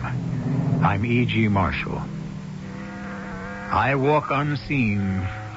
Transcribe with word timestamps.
I'm 0.00 1.04
E.G. 1.04 1.48
Marshall. 1.48 2.00
I 3.70 3.94
walk 3.94 4.30
unseen 4.30 5.00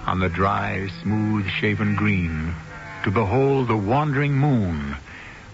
on 0.06 0.20
the 0.20 0.30
dry, 0.30 0.88
smooth 1.02 1.48
shaven 1.48 1.96
green 1.96 2.54
to 3.04 3.12
behold 3.12 3.68
the 3.68 3.78
wandering 3.78 4.34
moon 4.34 4.96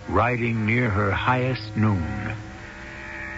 riding 0.08 0.66
near 0.66 0.90
her 0.90 1.12
highest 1.12 1.76
noon. 1.76 2.34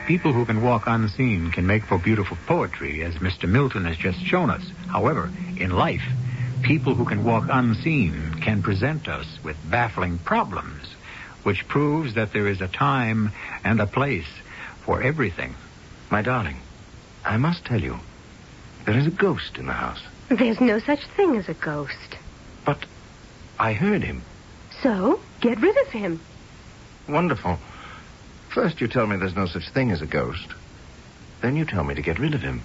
People 0.07 0.33
who 0.33 0.45
can 0.45 0.61
walk 0.61 0.83
unseen 0.87 1.51
can 1.51 1.65
make 1.65 1.83
for 1.83 1.97
beautiful 1.97 2.37
poetry, 2.45 3.03
as 3.03 3.15
Mr. 3.15 3.47
Milton 3.47 3.85
has 3.85 3.97
just 3.97 4.19
shown 4.19 4.49
us. 4.49 4.63
However, 4.87 5.31
in 5.57 5.71
life, 5.71 6.03
people 6.61 6.95
who 6.95 7.05
can 7.05 7.23
walk 7.23 7.45
unseen 7.49 8.35
can 8.41 8.61
present 8.61 9.07
us 9.07 9.27
with 9.43 9.55
baffling 9.69 10.17
problems, 10.19 10.87
which 11.43 11.67
proves 11.67 12.15
that 12.15 12.33
there 12.33 12.47
is 12.47 12.61
a 12.61 12.67
time 12.67 13.31
and 13.63 13.79
a 13.79 13.87
place 13.87 14.27
for 14.85 15.01
everything. 15.01 15.55
My 16.09 16.21
darling, 16.21 16.57
I 17.25 17.37
must 17.37 17.65
tell 17.65 17.81
you, 17.81 17.99
there 18.85 18.97
is 18.97 19.07
a 19.07 19.11
ghost 19.11 19.57
in 19.57 19.65
the 19.65 19.73
house. 19.73 20.01
There's 20.29 20.59
no 20.59 20.79
such 20.79 21.05
thing 21.15 21.35
as 21.37 21.49
a 21.49 21.53
ghost. 21.53 22.17
But 22.65 22.79
I 23.59 23.73
heard 23.73 24.03
him. 24.03 24.21
So, 24.81 25.19
get 25.41 25.61
rid 25.61 25.77
of 25.81 25.87
him. 25.87 26.19
Wonderful. 27.07 27.57
First 28.49 28.81
you 28.81 28.87
tell 28.87 29.07
me 29.07 29.17
there's 29.17 29.35
no 29.35 29.47
such 29.47 29.69
thing 29.69 29.91
as 29.91 30.01
a 30.01 30.05
ghost. 30.05 30.47
Then 31.41 31.55
you 31.55 31.65
tell 31.65 31.83
me 31.83 31.95
to 31.95 32.01
get 32.01 32.19
rid 32.19 32.33
of 32.33 32.41
him. 32.41 32.61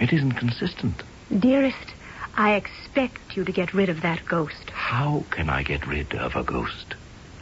It 0.00 0.12
isn't 0.12 0.32
consistent. 0.32 1.02
Dearest, 1.38 1.94
I 2.36 2.54
expect 2.54 3.36
you 3.36 3.44
to 3.44 3.52
get 3.52 3.74
rid 3.74 3.88
of 3.88 4.02
that 4.02 4.24
ghost. 4.24 4.70
How 4.70 5.24
can 5.30 5.50
I 5.50 5.62
get 5.62 5.86
rid 5.86 6.14
of 6.14 6.36
a 6.36 6.42
ghost? 6.42 6.94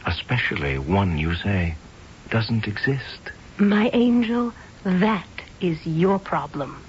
Especially 0.05 0.77
one 0.77 1.17
you 1.17 1.35
say 1.35 1.75
doesn't 2.29 2.67
exist. 2.67 3.31
My 3.59 3.89
angel, 3.91 4.53
that 4.85 5.27
is 5.59 5.85
your 5.85 6.17
problem. 6.17 6.81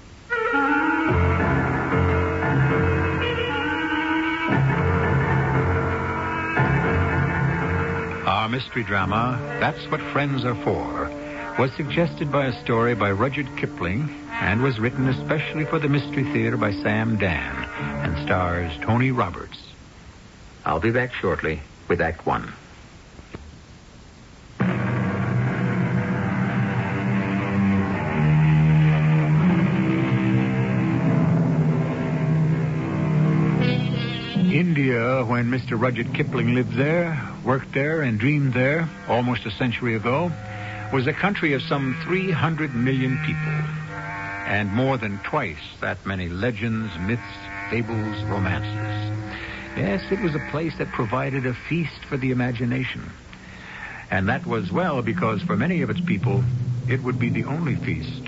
Our 8.25 8.47
mystery 8.47 8.83
drama, 8.83 9.37
That's 9.59 9.91
What 9.91 9.99
Friends 10.13 10.45
Are 10.45 10.55
For, 10.63 11.09
was 11.59 11.73
suggested 11.73 12.31
by 12.31 12.45
a 12.45 12.63
story 12.63 12.95
by 12.95 13.11
Rudyard 13.11 13.49
Kipling 13.57 14.09
and 14.29 14.63
was 14.63 14.79
written 14.79 15.09
especially 15.09 15.65
for 15.65 15.77
the 15.77 15.89
Mystery 15.89 16.23
Theater 16.23 16.55
by 16.55 16.71
Sam 16.71 17.17
Dann 17.17 17.65
and 18.05 18.25
stars 18.25 18.71
Tony 18.81 19.11
Roberts. 19.11 19.61
I'll 20.63 20.79
be 20.79 20.91
back 20.91 21.13
shortly 21.15 21.59
with 21.89 21.99
Act 21.99 22.25
One. 22.25 22.53
Mr. 35.49 35.79
Rudyard 35.79 36.13
Kipling 36.13 36.53
lived 36.53 36.75
there, 36.75 37.17
worked 37.45 37.73
there, 37.73 38.01
and 38.01 38.19
dreamed 38.19 38.53
there 38.53 38.89
almost 39.07 39.45
a 39.45 39.51
century 39.51 39.95
ago, 39.95 40.31
was 40.91 41.07
a 41.07 41.13
country 41.13 41.53
of 41.53 41.61
some 41.61 41.97
300 42.03 42.75
million 42.75 43.17
people. 43.25 43.53
And 44.45 44.69
more 44.71 44.97
than 44.97 45.19
twice 45.19 45.61
that 45.79 46.05
many 46.05 46.27
legends, 46.27 46.91
myths, 46.99 47.21
fables, 47.69 48.23
romances. 48.23 49.11
Yes, 49.77 50.03
it 50.11 50.19
was 50.19 50.35
a 50.35 50.47
place 50.51 50.77
that 50.79 50.89
provided 50.89 51.45
a 51.45 51.53
feast 51.53 52.03
for 52.09 52.17
the 52.17 52.31
imagination. 52.31 53.09
And 54.09 54.27
that 54.27 54.45
was 54.45 54.71
well 54.71 55.01
because 55.01 55.41
for 55.41 55.55
many 55.55 55.81
of 55.81 55.89
its 55.89 56.01
people, 56.01 56.43
it 56.89 57.01
would 57.01 57.19
be 57.19 57.29
the 57.29 57.45
only 57.45 57.75
feast 57.75 58.23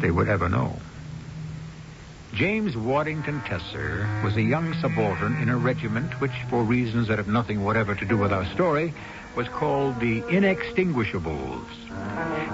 they 0.00 0.10
would 0.10 0.28
ever 0.28 0.48
know. 0.48 0.80
James 2.34 2.76
Waddington 2.76 3.40
Tesser 3.40 4.22
was 4.22 4.36
a 4.36 4.42
young 4.42 4.72
subaltern 4.80 5.36
in 5.42 5.48
a 5.48 5.56
regiment 5.56 6.20
which, 6.20 6.30
for 6.48 6.64
reasons 6.64 7.08
that 7.08 7.18
have 7.18 7.26
nothing 7.26 7.64
whatever 7.64 7.94
to 7.94 8.06
do 8.06 8.16
with 8.16 8.32
our 8.32 8.46
story, 8.54 8.94
was 9.36 9.48
called 9.48 9.98
the 10.00 10.22
Inextinguishables. 10.22 11.66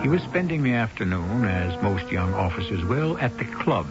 He 0.03 0.09
was 0.09 0.23
spending 0.23 0.63
the 0.63 0.73
afternoon, 0.73 1.45
as 1.45 1.81
most 1.83 2.11
young 2.11 2.33
officers 2.35 2.85
will, 2.87 3.19
at 3.19 3.37
the 3.39 3.45
club 3.45 3.87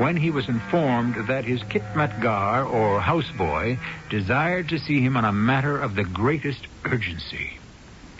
when 0.00 0.16
he 0.16 0.30
was 0.30 0.48
informed 0.48 1.14
that 1.28 1.44
his 1.44 1.60
Kitmatgar, 1.64 2.66
or 2.66 3.00
houseboy, 3.00 3.78
desired 4.08 4.66
to 4.70 4.78
see 4.78 5.02
him 5.02 5.14
on 5.14 5.26
a 5.26 5.32
matter 5.32 5.78
of 5.78 5.94
the 5.94 6.04
greatest 6.04 6.66
urgency. 6.86 7.59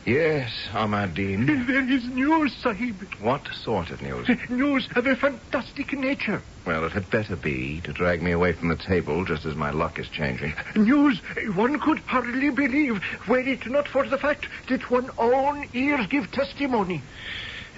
Yes, 0.06 0.50
Ahmadine. 0.72 1.66
There 1.66 1.90
is 1.90 2.04
news, 2.06 2.54
Sahib. 2.54 2.96
What 3.20 3.46
sort 3.52 3.90
of 3.90 4.00
news? 4.00 4.28
News 4.48 4.88
of 4.96 5.06
a 5.06 5.14
fantastic 5.14 5.92
nature. 5.92 6.42
Well, 6.66 6.84
it 6.84 6.92
had 6.92 7.10
better 7.10 7.36
be 7.36 7.82
to 7.82 7.92
drag 7.92 8.22
me 8.22 8.32
away 8.32 8.52
from 8.52 8.68
the 8.68 8.76
table 8.76 9.24
just 9.24 9.44
as 9.44 9.54
my 9.54 9.70
luck 9.70 9.98
is 9.98 10.08
changing. 10.08 10.54
News 10.74 11.18
one 11.54 11.78
could 11.80 11.98
hardly 12.00 12.50
believe 12.50 13.02
were 13.28 13.40
it 13.40 13.66
not 13.66 13.88
for 13.88 14.08
the 14.08 14.18
fact 14.18 14.46
that 14.68 14.90
one's 14.90 15.10
own 15.18 15.68
ears 15.74 16.06
give 16.06 16.30
testimony. 16.32 17.02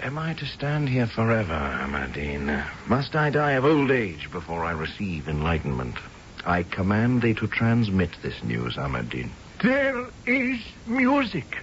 Am 0.01 0.17
I 0.17 0.35
to 0.35 0.47
stand 0.47 0.89
here 0.89 1.07
forever, 1.07 1.53
Ahmadine? 1.53 2.65
Must 2.87 3.15
I 3.15 3.31
die 3.31 3.53
of 3.53 3.65
old 3.65 3.91
age 3.91 4.31
before 4.31 4.65
I 4.65 4.73
receive 4.73 5.29
enlightenment? 5.29 5.97
I 6.45 6.63
command 6.63 7.23
thee 7.23 7.35
to 7.35 7.47
transmit 7.47 8.11
this 8.23 8.43
news, 8.43 8.77
Ahmadine. 8.77 9.31
There 9.63 10.07
is 10.27 10.61
music. 10.87 11.59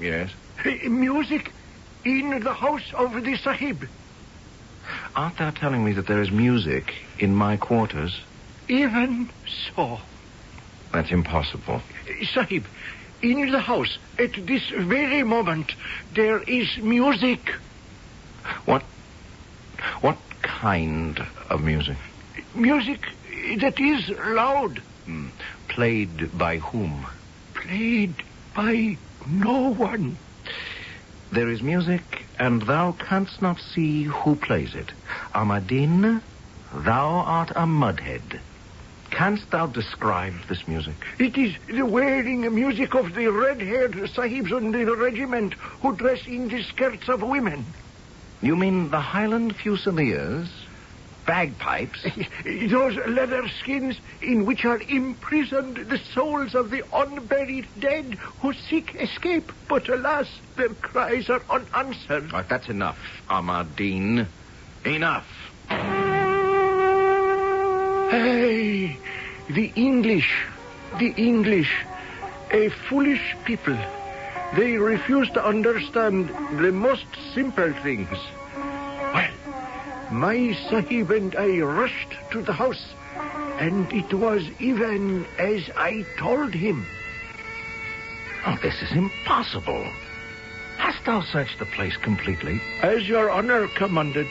Yes? 0.00 0.30
Eh, 0.64 0.88
Music 0.88 1.52
in 2.04 2.40
the 2.40 2.52
house 2.52 2.92
of 2.94 3.24
the 3.24 3.36
Sahib. 3.36 3.88
Art 5.16 5.36
thou 5.38 5.50
telling 5.50 5.84
me 5.84 5.92
that 5.92 6.06
there 6.06 6.20
is 6.20 6.30
music 6.30 6.94
in 7.18 7.34
my 7.34 7.56
quarters? 7.56 8.20
Even 8.68 9.30
so. 9.74 10.00
That's 10.92 11.10
impossible. 11.10 11.80
Eh, 12.08 12.24
Sahib, 12.26 12.64
in 13.22 13.50
the 13.50 13.60
house, 13.60 13.98
at 14.18 14.32
this 14.46 14.68
very 14.70 15.22
moment, 15.22 15.74
there 16.14 16.42
is 16.42 16.76
music. 16.78 17.54
What. 18.64 18.82
What 20.00 20.18
kind 20.42 21.24
of 21.50 21.62
music? 21.62 21.96
Music 22.54 23.00
that 23.58 23.78
is 23.78 24.08
loud. 24.08 24.78
Hmm. 25.06 25.28
Played 25.68 26.36
by 26.38 26.58
whom? 26.58 27.06
Played 27.54 28.14
by 28.54 28.96
no 29.26 29.72
one. 29.72 30.16
There 31.32 31.48
is 31.48 31.62
music, 31.62 32.24
and 32.38 32.62
thou 32.62 32.92
canst 32.92 33.42
not 33.42 33.58
see 33.58 34.04
who 34.04 34.36
plays 34.36 34.74
it. 34.74 34.92
Ahmadine, 35.34 36.20
thou 36.72 37.08
art 37.08 37.50
a 37.50 37.66
mudhead. 37.66 38.40
Canst 39.10 39.50
thou 39.50 39.66
describe 39.66 40.34
this 40.48 40.66
music? 40.66 40.94
It 41.18 41.38
is 41.38 41.54
the 41.66 41.86
wearing 41.86 42.52
music 42.54 42.94
of 42.94 43.14
the 43.14 43.28
red-haired 43.28 43.92
sahibs 43.92 44.52
on 44.52 44.72
the 44.72 44.84
regiment 44.84 45.54
who 45.54 45.94
dress 45.94 46.26
in 46.26 46.48
the 46.48 46.62
skirts 46.64 47.08
of 47.08 47.22
women. 47.22 47.64
You 48.42 48.56
mean 48.56 48.90
the 48.90 49.00
Highland 49.00 49.56
Fusiliers? 49.56 50.48
Bagpipes? 51.26 52.06
Those 52.44 52.96
leather 53.06 53.48
skins 53.60 53.98
in 54.20 54.44
which 54.44 54.64
are 54.64 54.80
imprisoned 54.80 55.76
the 55.76 55.98
souls 55.98 56.54
of 56.54 56.70
the 56.70 56.84
unburied 56.92 57.66
dead 57.78 58.14
who 58.40 58.52
seek 58.52 58.94
escape, 58.96 59.52
but 59.68 59.88
alas, 59.88 60.28
their 60.56 60.70
cries 60.70 61.30
are 61.30 61.42
unanswered. 61.48 62.32
Right, 62.32 62.48
that's 62.48 62.68
enough, 62.68 62.98
Ahmadine. 63.28 64.26
Enough. 64.84 65.26
Hey, 68.10 68.98
the 69.48 69.72
English, 69.74 70.46
the 70.98 71.14
English, 71.16 71.84
a 72.50 72.68
foolish 72.68 73.34
people. 73.44 73.78
They 74.56 74.76
refuse 74.76 75.30
to 75.30 75.44
understand 75.44 76.28
the 76.60 76.70
most 76.70 77.06
simple 77.34 77.72
things. 77.82 78.08
Well, 78.54 79.30
my 80.10 80.56
sahib 80.68 81.10
and 81.10 81.34
I 81.36 81.60
rushed 81.60 82.14
to 82.32 82.42
the 82.42 82.52
house, 82.52 82.94
and 83.58 83.92
it 83.92 84.12
was 84.12 84.42
even 84.58 85.26
as 85.38 85.70
I 85.76 86.04
told 86.18 86.54
him. 86.54 86.86
Oh, 88.46 88.58
this 88.62 88.82
is 88.82 88.92
impossible. 88.92 89.84
Hast 90.76 91.04
thou 91.04 91.22
searched 91.22 91.58
the 91.58 91.66
place 91.66 91.96
completely? 91.96 92.60
As 92.82 93.08
your 93.08 93.30
honor 93.30 93.68
commanded. 93.68 94.26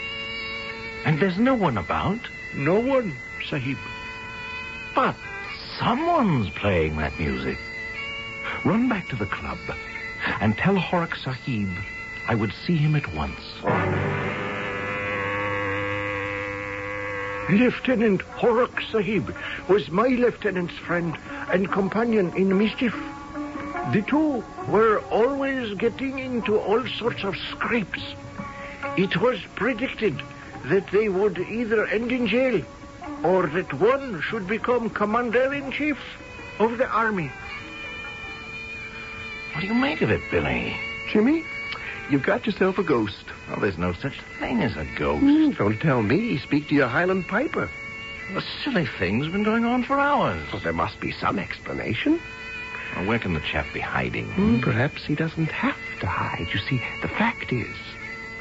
And 1.06 1.20
there's 1.20 1.38
no 1.38 1.56
one 1.56 1.78
about? 1.78 2.20
No 2.56 2.80
one, 2.80 3.16
Sahib. 3.50 3.78
But 4.94 5.16
someone's 5.80 6.50
playing 6.52 6.98
that 6.98 7.18
music. 7.18 7.58
Run 8.66 8.88
back 8.88 9.10
to 9.10 9.16
the 9.16 9.26
club 9.26 9.58
and 10.40 10.58
tell 10.58 10.76
Horrocks 10.76 11.24
Sahib 11.24 11.70
I 12.28 12.36
would 12.36 12.54
see 12.66 12.78
him 12.78 12.96
at 12.96 13.14
once. 13.14 14.33
Lieutenant 17.50 18.22
Horrocks 18.22 18.86
Sahib 18.92 19.36
was 19.68 19.90
my 19.90 20.08
lieutenant's 20.08 20.78
friend 20.78 21.18
and 21.52 21.72
companion 21.72 22.34
in 22.38 22.58
mischief. 22.58 22.96
The 23.92 24.04
two 24.08 24.44
were 24.68 25.00
always 25.12 25.74
getting 25.78 26.20
into 26.20 26.58
all 26.58 26.88
sorts 26.88 27.24
of 27.24 27.36
scrapes. 27.52 28.02
It 28.98 29.18
was 29.18 29.40
predicted 29.56 30.22
that 30.66 30.90
they 30.92 31.10
would 31.10 31.38
either 31.38 31.86
end 31.88 32.12
in 32.12 32.28
jail 32.28 32.64
or 33.24 33.48
that 33.48 33.74
one 33.74 34.22
should 34.22 34.48
become 34.48 34.90
commander-in-chief 34.90 35.98
of 36.60 36.78
the 36.78 36.88
army. 36.88 37.30
What 39.52 39.62
do 39.62 39.68
you 39.68 39.74
make 39.74 40.02
of 40.02 40.12
it, 40.12 40.22
Billy? 40.32 40.76
Jimmy, 41.10 41.46
you've 42.10 42.24
got 42.24 42.46
yourself 42.46 42.78
a 42.78 42.84
ghost. 42.84 43.33
Well, 43.50 43.60
there's 43.60 43.78
no 43.78 43.94
such 43.94 44.20
thing 44.40 44.62
as 44.62 44.76
a 44.78 44.86
ghost. 44.98 45.24
Mm, 45.24 45.58
don't 45.58 45.80
tell 45.80 46.02
me. 46.02 46.38
Speak 46.38 46.68
to 46.70 46.76
your 46.76 46.88
Highland 46.88 47.28
piper. 47.28 47.70
The 48.34 48.44
silly 48.64 48.86
thing's 48.86 49.28
been 49.28 49.44
going 49.44 49.66
on 49.66 49.84
for 49.84 50.00
hours. 50.00 50.42
Well, 50.52 50.62
there 50.62 50.74
must 50.74 51.00
be 51.00 51.12
some 51.12 51.38
explanation. 51.38 52.20
Well, 52.96 53.06
where 53.06 53.20
can 53.20 53.34
the 53.34 53.42
chap 53.42 53.66
be 53.74 53.80
hiding? 53.80 54.28
Mm, 54.30 54.62
perhaps 54.62 55.06
he 55.06 55.16
doesn't 55.16 55.52
have 55.52 55.78
to 56.00 56.08
hide. 56.08 56.48
You 56.54 56.60
see, 56.60 56.82
the 57.02 57.08
fact 57.10 57.52
is, 57.52 57.76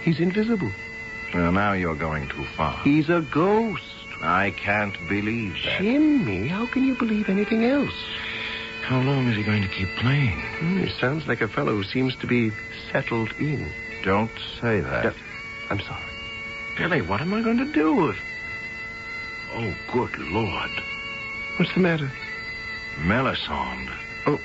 he's 0.02 0.20
invisible. 0.20 0.70
Well, 1.34 1.52
now 1.52 1.72
you're 1.72 1.94
going 1.94 2.28
too 2.28 2.44
far. 2.56 2.78
He's 2.84 3.08
a 3.08 3.22
ghost. 3.32 3.82
I 4.22 4.50
can't 4.50 4.96
believe 5.08 5.54
that. 5.64 5.80
Jimmy, 5.80 6.46
how 6.46 6.66
can 6.66 6.84
you 6.84 6.94
believe 6.94 7.28
anything 7.28 7.64
else? 7.64 7.94
How 8.82 9.00
long 9.00 9.28
is 9.28 9.36
he 9.36 9.42
going 9.42 9.62
to 9.62 9.68
keep 9.68 9.88
playing? 9.96 10.38
Mm, 10.60 10.84
he 10.84 11.00
sounds 11.00 11.26
like 11.26 11.40
a 11.40 11.48
fellow 11.48 11.74
who 11.74 11.84
seems 11.84 12.14
to 12.16 12.26
be 12.26 12.52
settled 12.92 13.32
in. 13.38 13.68
Don't 14.02 14.30
say 14.60 14.80
that. 14.80 15.14
I'm 15.70 15.80
sorry. 15.80 16.02
Billy, 16.76 17.02
what 17.02 17.20
am 17.20 17.34
I 17.34 17.42
going 17.42 17.58
to 17.58 17.72
do 17.72 18.10
if... 18.10 18.18
Oh, 19.54 19.74
good 19.92 20.18
Lord. 20.18 20.70
What's 21.56 21.72
the 21.74 21.80
matter? 21.80 22.10
Melisande. 22.98 23.92
Oh. 24.26 24.40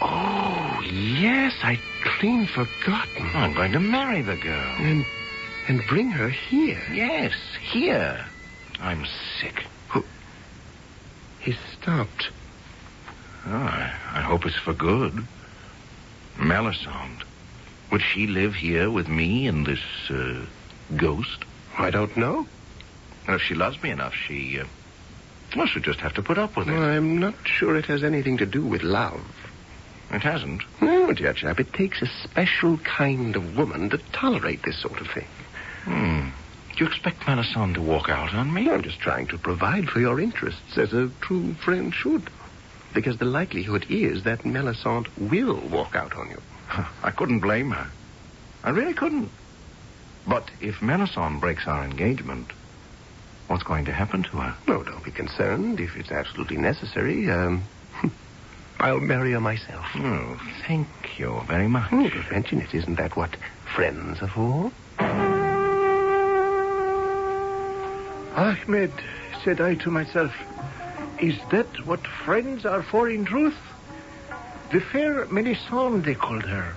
Oh, 0.00 0.80
yes, 0.90 1.54
I'd 1.62 1.80
clean 2.02 2.46
forgotten. 2.46 3.30
I'm 3.34 3.52
going 3.52 3.72
to 3.72 3.80
marry 3.80 4.22
the 4.22 4.36
girl. 4.36 4.74
And, 4.78 5.04
and 5.68 5.82
bring 5.88 6.10
her 6.10 6.28
here. 6.28 6.82
Yes, 6.92 7.34
here. 7.60 8.24
I'm 8.80 9.04
sick. 9.40 9.66
He 11.40 11.56
stopped. 11.80 12.30
Oh, 13.46 13.50
I, 13.50 13.92
I 14.12 14.20
hope 14.20 14.46
it's 14.46 14.56
for 14.56 14.74
good. 14.74 15.26
Melisande. 16.38 17.24
Would 17.90 18.02
she 18.02 18.26
live 18.26 18.54
here 18.54 18.90
with 18.90 19.08
me 19.08 19.46
and 19.46 19.66
this 19.66 19.80
uh, 20.10 20.44
ghost? 20.96 21.44
I 21.76 21.90
don't 21.90 22.16
know. 22.16 22.46
Well, 23.26 23.36
if 23.36 23.42
she 23.42 23.54
loves 23.54 23.82
me 23.82 23.90
enough, 23.90 24.14
she. 24.14 24.60
Uh, 24.60 24.66
well, 25.56 25.66
she'll 25.66 25.82
just 25.82 26.00
have 26.00 26.14
to 26.14 26.22
put 26.22 26.38
up 26.38 26.56
with 26.56 26.68
it. 26.68 26.72
Well, 26.72 26.82
I'm 26.82 27.18
not 27.18 27.34
sure 27.44 27.76
it 27.76 27.86
has 27.86 28.04
anything 28.04 28.38
to 28.38 28.46
do 28.46 28.64
with 28.64 28.82
love. 28.82 29.20
It 30.12 30.22
hasn't. 30.22 30.62
No, 30.80 31.12
dear 31.12 31.32
chap, 31.32 31.60
it 31.60 31.72
takes 31.72 32.02
a 32.02 32.06
special 32.06 32.78
kind 32.78 33.36
of 33.36 33.56
woman 33.56 33.90
to 33.90 33.98
tolerate 34.12 34.62
this 34.62 34.78
sort 34.78 35.00
of 35.00 35.08
thing. 35.08 35.26
Hmm. 35.84 36.28
Do 36.76 36.84
you 36.84 36.86
expect 36.86 37.26
Melisande 37.26 37.74
to 37.74 37.82
walk 37.82 38.08
out 38.08 38.34
on 38.34 38.52
me? 38.52 38.70
I'm 38.70 38.82
just 38.82 39.00
trying 39.00 39.26
to 39.28 39.38
provide 39.38 39.88
for 39.88 40.00
your 40.00 40.20
interests 40.20 40.78
as 40.78 40.92
a 40.92 41.10
true 41.20 41.54
friend 41.54 41.92
should. 41.94 42.30
Because 42.92 43.18
the 43.18 43.24
likelihood 43.24 43.86
is 43.88 44.24
that 44.24 44.44
Melisande 44.44 45.10
will 45.18 45.60
walk 45.68 45.94
out 45.94 46.16
on 46.16 46.30
you. 46.30 46.40
I 47.02 47.10
couldn't 47.10 47.40
blame 47.40 47.70
her. 47.70 47.90
I 48.64 48.70
really 48.70 48.94
couldn't. 48.94 49.30
But 50.26 50.50
if 50.60 50.82
Melisande 50.82 51.40
breaks 51.40 51.66
our 51.66 51.82
engagement, 51.84 52.52
what's 53.48 53.62
going 53.62 53.86
to 53.86 53.92
happen 53.92 54.22
to 54.24 54.36
her? 54.38 54.54
No, 54.68 54.82
don't 54.82 55.04
be 55.04 55.10
concerned. 55.10 55.80
If 55.80 55.96
it's 55.96 56.10
absolutely 56.10 56.58
necessary, 56.58 57.30
um, 57.30 57.62
I'll 58.80 59.00
marry 59.00 59.32
her 59.32 59.40
myself. 59.40 59.86
Oh, 59.96 60.40
thank 60.66 60.88
you 61.18 61.40
very 61.46 61.68
much. 61.68 61.90
Oh, 61.92 62.08
prevention, 62.10 62.60
it 62.60 62.74
isn't 62.74 62.96
that 62.96 63.16
what 63.16 63.36
friends 63.74 64.22
are 64.22 64.28
for? 64.28 64.72
Ahmed, 68.36 68.92
said 69.44 69.60
I 69.60 69.74
to 69.76 69.90
myself, 69.90 70.32
is 71.20 71.34
that 71.50 71.86
what 71.86 72.06
friends 72.24 72.64
are 72.64 72.82
for 72.82 73.10
in 73.10 73.24
truth? 73.24 73.58
The 74.72 74.80
fair 74.80 75.26
Melisande, 75.26 76.04
they 76.04 76.14
called 76.14 76.44
her. 76.44 76.74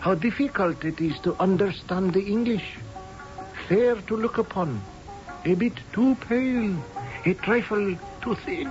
How 0.00 0.14
difficult 0.14 0.84
it 0.84 1.00
is 1.00 1.18
to 1.20 1.34
understand 1.40 2.12
the 2.14 2.22
English. 2.22 2.76
Fair 3.68 3.96
to 3.96 4.16
look 4.16 4.38
upon, 4.38 4.80
a 5.44 5.54
bit 5.54 5.72
too 5.92 6.14
pale, 6.28 6.76
a 7.24 7.34
trifle 7.34 7.96
too 8.22 8.34
thin. 8.36 8.70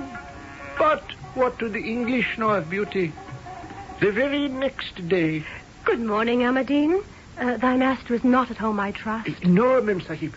But 0.78 1.04
what 1.34 1.58
do 1.60 1.68
the 1.68 1.82
English 1.82 2.38
know 2.38 2.52
of 2.52 2.70
beauty? 2.70 3.12
The 4.00 4.12
very 4.12 4.48
next 4.48 5.08
day. 5.10 5.44
Good 5.84 6.00
morning, 6.00 6.40
Ahmadine. 6.40 7.04
Uh, 7.38 7.58
thy 7.58 7.76
master 7.76 8.14
is 8.14 8.24
not 8.24 8.50
at 8.50 8.58
home, 8.58 8.80
I 8.80 8.92
trust. 8.92 9.44
No, 9.44 9.82
Mem 9.82 10.02
Sahib. 10.02 10.36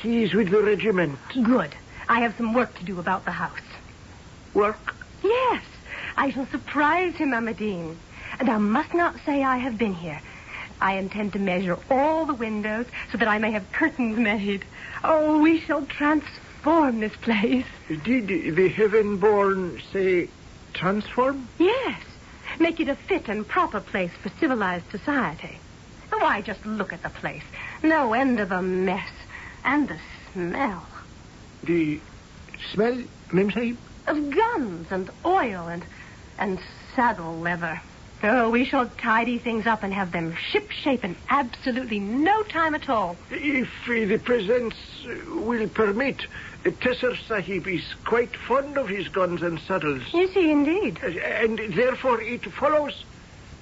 He 0.00 0.22
is 0.22 0.32
with 0.32 0.50
the 0.50 0.62
regiment. 0.62 1.18
Good. 1.42 1.74
I 2.08 2.20
have 2.20 2.36
some 2.36 2.54
work 2.54 2.78
to 2.78 2.84
do 2.84 3.00
about 3.00 3.24
the 3.24 3.32
house. 3.32 3.58
Work? 4.54 4.94
Yes. 5.24 5.62
I 6.18 6.30
shall 6.30 6.46
surprise 6.46 7.14
him, 7.14 7.32
Ahmadine. 7.32 7.96
And 8.40 8.50
I 8.50 8.58
must 8.58 8.92
not 8.92 9.14
say 9.24 9.44
I 9.44 9.56
have 9.58 9.78
been 9.78 9.94
here. 9.94 10.20
I 10.80 10.94
intend 10.96 11.32
to 11.34 11.38
measure 11.38 11.78
all 11.88 12.26
the 12.26 12.34
windows 12.34 12.86
so 13.12 13.18
that 13.18 13.28
I 13.28 13.38
may 13.38 13.52
have 13.52 13.70
curtains 13.70 14.18
made. 14.18 14.64
Oh, 15.04 15.40
we 15.40 15.60
shall 15.60 15.86
transform 15.86 16.98
this 16.98 17.14
place. 17.16 17.66
Did 18.02 18.26
the 18.56 18.68
heaven-born 18.68 19.80
say 19.92 20.28
transform? 20.72 21.46
Yes. 21.56 22.02
Make 22.58 22.80
it 22.80 22.88
a 22.88 22.96
fit 22.96 23.28
and 23.28 23.46
proper 23.46 23.78
place 23.80 24.10
for 24.20 24.28
civilized 24.40 24.90
society. 24.90 25.60
Why, 26.10 26.40
just 26.40 26.66
look 26.66 26.92
at 26.92 27.04
the 27.04 27.10
place. 27.10 27.44
No 27.84 28.12
end 28.12 28.40
of 28.40 28.50
a 28.50 28.60
mess. 28.60 29.12
And 29.64 29.88
the 29.88 29.98
smell. 30.32 30.84
The 31.62 32.00
smell, 32.72 33.04
Mem 33.32 33.52
Sahib? 33.52 33.78
Of 34.08 34.30
guns 34.30 34.88
and 34.90 35.10
oil 35.24 35.68
and 35.68 35.84
and 36.38 36.58
saddle 36.94 37.38
leather. 37.38 37.80
Oh, 38.22 38.50
we 38.50 38.64
shall 38.64 38.88
tidy 38.98 39.38
things 39.38 39.66
up 39.66 39.84
and 39.84 39.94
have 39.94 40.10
them 40.10 40.34
ship-shape 40.50 41.04
in 41.04 41.14
absolutely 41.30 42.00
no 42.00 42.42
time 42.44 42.74
at 42.74 42.88
all. 42.88 43.16
If 43.30 43.68
uh, 43.88 44.06
the 44.06 44.18
presence 44.18 44.74
will 45.28 45.68
permit, 45.68 46.26
uh, 46.66 46.70
Tesser 46.70 47.16
Sahib 47.28 47.68
is 47.68 47.84
quite 48.04 48.34
fond 48.34 48.76
of 48.76 48.88
his 48.88 49.06
guns 49.06 49.42
and 49.42 49.60
saddles. 49.60 50.02
Is 50.12 50.32
he 50.32 50.50
indeed? 50.50 50.98
And 50.98 51.60
therefore 51.74 52.20
it 52.20 52.44
follows 52.52 53.04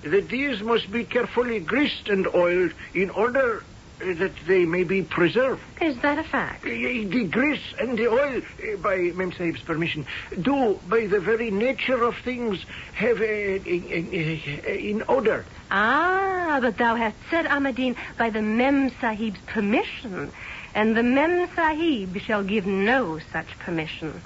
that 0.03 0.31
these 0.31 0.63
must 0.63 0.91
be 0.91 1.05
carefully 1.05 1.61
greased 1.61 2.09
and 2.09 2.27
oiled 2.35 2.73
in 2.95 3.11
order 3.11 3.63
that 3.99 4.33
they 4.47 4.65
may 4.65 4.85
be 4.85 5.03
preserved. 5.03 5.63
Is 5.81 5.97
that 5.99 6.19
a 6.19 6.23
fact? 6.25 6.65
Uh, 6.65 6.69
The 6.69 7.29
grease 7.31 7.75
and 7.81 7.97
the 7.99 8.09
oil, 8.09 8.43
uh, 8.43 8.77
by 8.77 8.97
Mem 9.15 9.33
Sahib's 9.33 9.63
permission, 9.63 10.07
do, 10.43 10.79
by 10.89 11.07
the 11.07 11.21
very 11.21 11.51
nature 11.51 12.03
of 12.03 12.17
things, 12.19 12.65
have 12.95 13.21
a, 13.23 13.57
in 13.57 15.03
odor. 15.09 15.45
Ah, 15.71 16.59
but 16.61 16.77
thou 16.79 16.95
hast 16.95 17.17
said, 17.31 17.47
Ahmadine, 17.47 17.97
by 18.19 18.31
the 18.31 18.43
Mem 18.43 18.91
Sahib's 19.01 19.41
permission. 19.47 20.31
And 20.75 20.97
the 20.97 21.03
Mem 21.03 21.49
Sahib 21.55 22.19
shall 22.21 22.45
give 22.45 22.67
no 22.67 23.19
such 23.33 23.59
permission. 23.61 24.21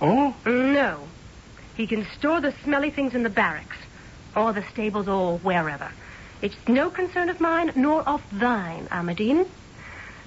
Oh? 0.00 0.34
No. 0.44 1.06
He 1.76 1.86
can 1.86 2.04
store 2.18 2.40
the 2.40 2.52
smelly 2.64 2.90
things 2.90 3.14
in 3.14 3.22
the 3.22 3.30
barracks, 3.30 3.76
or 4.34 4.52
the 4.52 4.64
stables, 4.72 5.06
or 5.06 5.38
wherever. 5.38 5.92
It's 6.40 6.56
no 6.68 6.90
concern 6.90 7.28
of 7.28 7.40
mine, 7.40 7.72
nor 7.74 8.02
of 8.02 8.22
thine, 8.32 8.86
Ahmadine. 8.90 9.46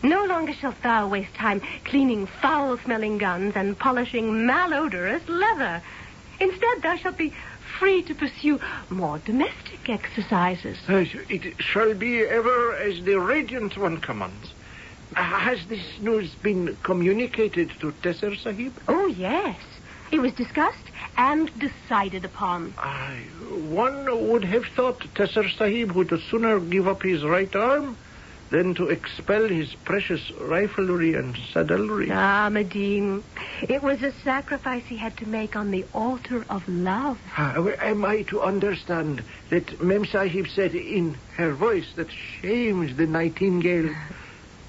No 0.04 0.26
longer 0.26 0.54
shalt 0.54 0.82
thou 0.82 1.08
waste 1.08 1.34
time 1.36 1.62
cleaning 1.86 2.26
foul-smelling 2.26 3.18
guns 3.18 3.56
and 3.56 3.78
polishing 3.78 4.46
malodorous 4.46 5.28
leather. 5.30 5.82
Instead, 6.40 6.82
thou 6.82 6.96
shalt 6.98 7.18
be 7.18 7.34
free 7.80 8.02
to 8.04 8.16
pursue 8.16 8.60
more 8.90 9.20
domestic 9.20 9.88
exercises. 9.90 10.78
Uh, 10.90 11.06
It 11.30 11.54
shall 11.62 11.94
be 11.94 12.22
ever 12.22 12.74
as 12.76 13.02
the 13.04 13.20
Radiant 13.20 13.78
One 13.78 13.98
commands. 13.98 14.52
Uh, 15.16 15.22
Has 15.22 15.66
this 15.68 16.00
news 16.00 16.34
been 16.36 16.76
communicated 16.84 17.70
to 17.80 17.92
Tesser 18.02 18.36
Sahib? 18.38 18.74
Oh, 18.88 19.06
yes. 19.06 19.58
It 20.12 20.20
was 20.20 20.34
discussed 20.34 20.91
and 21.18 21.52
decided 21.60 22.26
upon. 22.26 22.74
I, 22.78 23.20
one 23.50 24.30
would 24.30 24.44
have 24.46 24.66
thought 24.76 25.02
Tesser 25.16 25.50
Sahib 25.58 25.92
would 25.94 26.12
sooner 26.30 26.60
give 26.60 26.88
up 26.88 27.04
his 27.04 27.24
right 27.24 27.54
arm 27.56 27.98
than 28.52 28.76
to 28.76 28.90
expel 28.90 29.48
his 29.48 29.74
precious 29.86 30.30
riflery 30.42 31.18
and 31.18 31.38
saddlery. 31.54 32.10
Ah, 32.12 32.50
Medine, 32.52 33.24
it 33.62 33.82
was 33.82 34.02
a 34.02 34.12
sacrifice 34.24 34.84
he 34.88 34.98
had 34.98 35.16
to 35.18 35.26
make 35.26 35.56
on 35.56 35.72
the 35.72 35.86
altar 35.94 36.46
of 36.50 36.62
love. 36.68 37.18
Ah, 37.38 37.56
am 37.82 38.04
I 38.04 38.24
to 38.24 38.42
understand 38.42 39.24
that 39.50 39.82
Mem 39.82 40.06
Sahib 40.06 40.48
said 40.48 40.76
in 40.76 41.18
her 41.38 41.54
voice 41.54 41.94
that 41.96 42.12
shames 42.42 42.98
the 42.98 43.08
nightingale, 43.08 43.96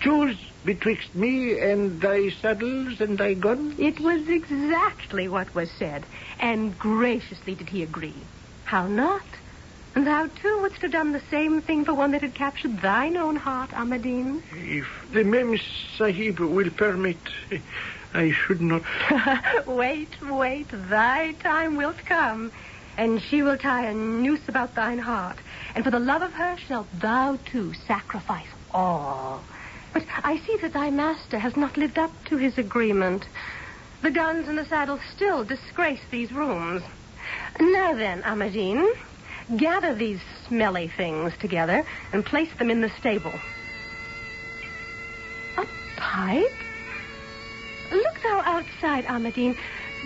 choose 0.01 0.39
betwixt 0.65 1.15
me 1.15 1.59
and 1.59 2.01
thy 2.01 2.31
saddles 2.31 3.01
and 3.01 3.19
thy 3.19 3.35
gun? 3.35 3.75
It 3.79 4.01
was 4.01 4.29
exactly 4.29 5.29
what 5.29 5.55
was 5.55 5.71
said, 5.79 6.05
and 6.41 6.79
graciously 6.79 7.55
did 7.55 7.69
he 7.69 7.83
agree. 7.83 8.15
How 8.65 8.87
not? 8.87 9.23
And 9.95 10.07
thou 10.07 10.27
too 10.27 10.59
wouldst 10.63 10.81
have 10.83 10.93
done 10.93 11.13
the 11.13 11.23
same 11.31 11.61
thing 11.61 11.85
for 11.85 11.93
one 11.93 12.13
that 12.13 12.23
had 12.23 12.35
captured 12.35 12.81
thine 12.81 13.17
own 13.17 13.37
heart, 13.37 13.71
Ahmadine. 13.71 14.43
If 14.53 14.87
the 15.13 15.23
Mem 15.23 15.59
Sahib 15.99 16.41
will 16.41 16.71
permit, 16.71 17.19
I 18.15 18.33
should 18.33 18.63
not. 18.63 18.83
wait, 19.67 20.17
wait, 20.23 20.69
thy 20.89 21.33
time 21.33 21.77
wilt 21.77 21.99
come, 22.07 22.53
and 22.97 23.21
she 23.21 23.43
will 23.43 23.59
tie 23.59 23.87
a 23.87 23.95
noose 23.95 24.49
about 24.49 24.75
thine 24.75 24.99
heart, 24.99 25.37
and 25.75 25.85
for 25.85 25.91
the 25.91 25.99
love 25.99 26.23
of 26.23 26.33
her 26.33 26.57
shalt 26.67 26.89
thou 26.99 27.39
too 27.45 27.75
sacrifice 27.87 28.49
all. 28.71 29.45
But 29.93 30.05
I 30.25 30.39
see 30.39 30.57
that 30.63 30.73
thy 30.73 30.91
master 30.91 31.39
has 31.39 31.57
not 31.57 31.77
lived 31.77 31.99
up 31.99 32.13
to 32.27 32.37
his 32.37 32.59
agreement. 32.59 33.27
The 34.03 34.11
guns 34.11 34.49
and 34.49 34.59
the 34.59 34.65
saddle 34.65 34.99
still 35.15 35.45
disgrace 35.45 36.01
these 36.11 36.33
rooms. 36.33 36.83
Now 37.61 37.95
then, 37.95 38.23
Ahmadine, 38.23 38.87
gather 39.57 39.95
these 39.95 40.21
smelly 40.49 40.89
things 40.89 41.33
together 41.39 41.85
and 42.13 42.25
place 42.25 42.53
them 42.59 42.71
in 42.71 42.81
the 42.81 42.91
stable. 42.99 43.35
A 45.57 45.67
pipe? 45.97 46.57
Look 47.93 48.23
thou 48.23 48.43
outside, 48.45 49.05
Ahmadine. 49.05 49.57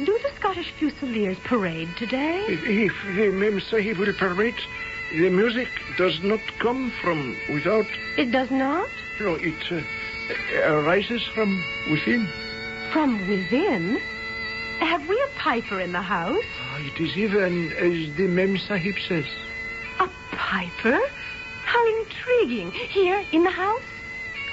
Do 0.05 0.19
the 0.23 0.31
Scottish 0.37 0.73
Fusiliers 0.79 1.39
parade 1.45 1.89
today? 1.97 2.45
If 2.49 2.93
the 3.17 3.31
Mem 3.31 3.61
Sahib 3.61 3.97
will 3.97 4.13
permit, 4.13 4.55
the 5.13 5.31
music 5.31 5.69
does 5.97 6.23
not 6.23 6.41
come 6.59 6.93
from 7.01 7.37
without. 7.49 7.87
It 8.19 8.31
does 8.31 8.51
not? 8.51 8.89
No, 9.21 9.35
it 9.35 9.73
uh, 9.73 9.81
arises 10.73 11.23
from 11.35 11.63
within. 11.91 12.29
From 12.93 13.19
within? 13.29 14.01
Have 14.81 15.09
we 15.09 15.19
a 15.21 15.39
piper 15.39 15.81
in 15.81 15.93
the 15.93 16.03
house? 16.03 16.45
Ah, 16.61 16.79
it 16.81 17.01
is 17.01 17.17
even 17.17 17.73
as 17.73 18.15
the 18.17 18.29
Mem 18.29 18.59
Sahib 18.59 18.97
says. 19.09 19.25
A 20.01 20.09
piper? 20.33 21.01
How 21.65 22.01
intriguing. 22.03 22.71
Here, 22.73 23.25
in 23.33 23.43
the 23.45 23.51
house? 23.51 23.83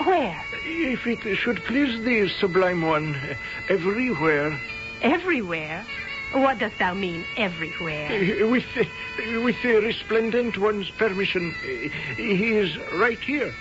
Where? 0.05 0.41
If 0.65 1.05
it 1.05 1.36
should 1.36 1.63
please 1.65 2.03
the 2.03 2.29
Sublime 2.39 2.82
One, 2.82 3.15
everywhere. 3.70 4.58
Everywhere? 5.01 5.86
What 6.34 6.58
dost 6.60 6.79
thou 6.79 6.93
mean, 6.96 7.25
everywhere? 7.38 8.08
Uh, 8.08 8.48
With, 8.48 8.65
uh, 8.75 9.41
with 9.41 9.62
the 9.62 9.75
Resplendent 9.82 10.58
One's 10.58 10.89
permission, 10.89 11.53
uh, 11.63 11.67
he 12.15 12.53
is 12.53 12.75
right 12.93 13.20
here. 13.20 13.53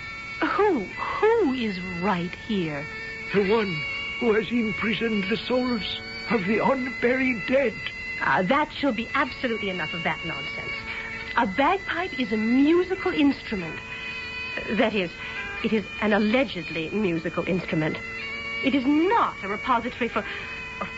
Who? 0.45 0.79
Who 0.81 1.53
is 1.53 1.79
right 2.01 2.33
here? 2.47 2.85
The 3.33 3.49
one 3.49 3.73
who 4.19 4.33
has 4.33 4.51
imprisoned 4.51 5.25
the 5.29 5.37
souls 5.37 6.01
of 6.29 6.45
the 6.45 6.59
unburied 6.59 7.45
dead. 7.47 7.73
Ah, 8.21 8.41
that 8.43 8.71
shall 8.73 8.91
be 8.91 9.07
absolutely 9.15 9.69
enough 9.69 9.93
of 9.93 10.03
that 10.03 10.19
nonsense. 10.25 10.73
A 11.37 11.47
bagpipe 11.47 12.19
is 12.19 12.31
a 12.31 12.37
musical 12.37 13.11
instrument. 13.11 13.79
That 14.71 14.93
is, 14.93 15.09
it 15.63 15.73
is 15.73 15.85
an 16.01 16.13
allegedly 16.13 16.89
musical 16.91 17.47
instrument. 17.47 17.97
It 18.63 18.75
is 18.75 18.85
not 18.85 19.35
a 19.43 19.47
repository 19.47 20.09
for. 20.09 20.23
Oh, 20.81 20.89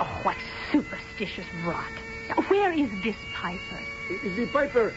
oh, 0.00 0.20
what 0.22 0.36
superstitious 0.70 1.46
rot. 1.64 1.84
Now, 2.28 2.42
Where 2.42 2.72
is 2.72 2.88
this 3.02 3.16
piper? 3.34 3.80
The 4.36 4.46
piper, 4.46 4.92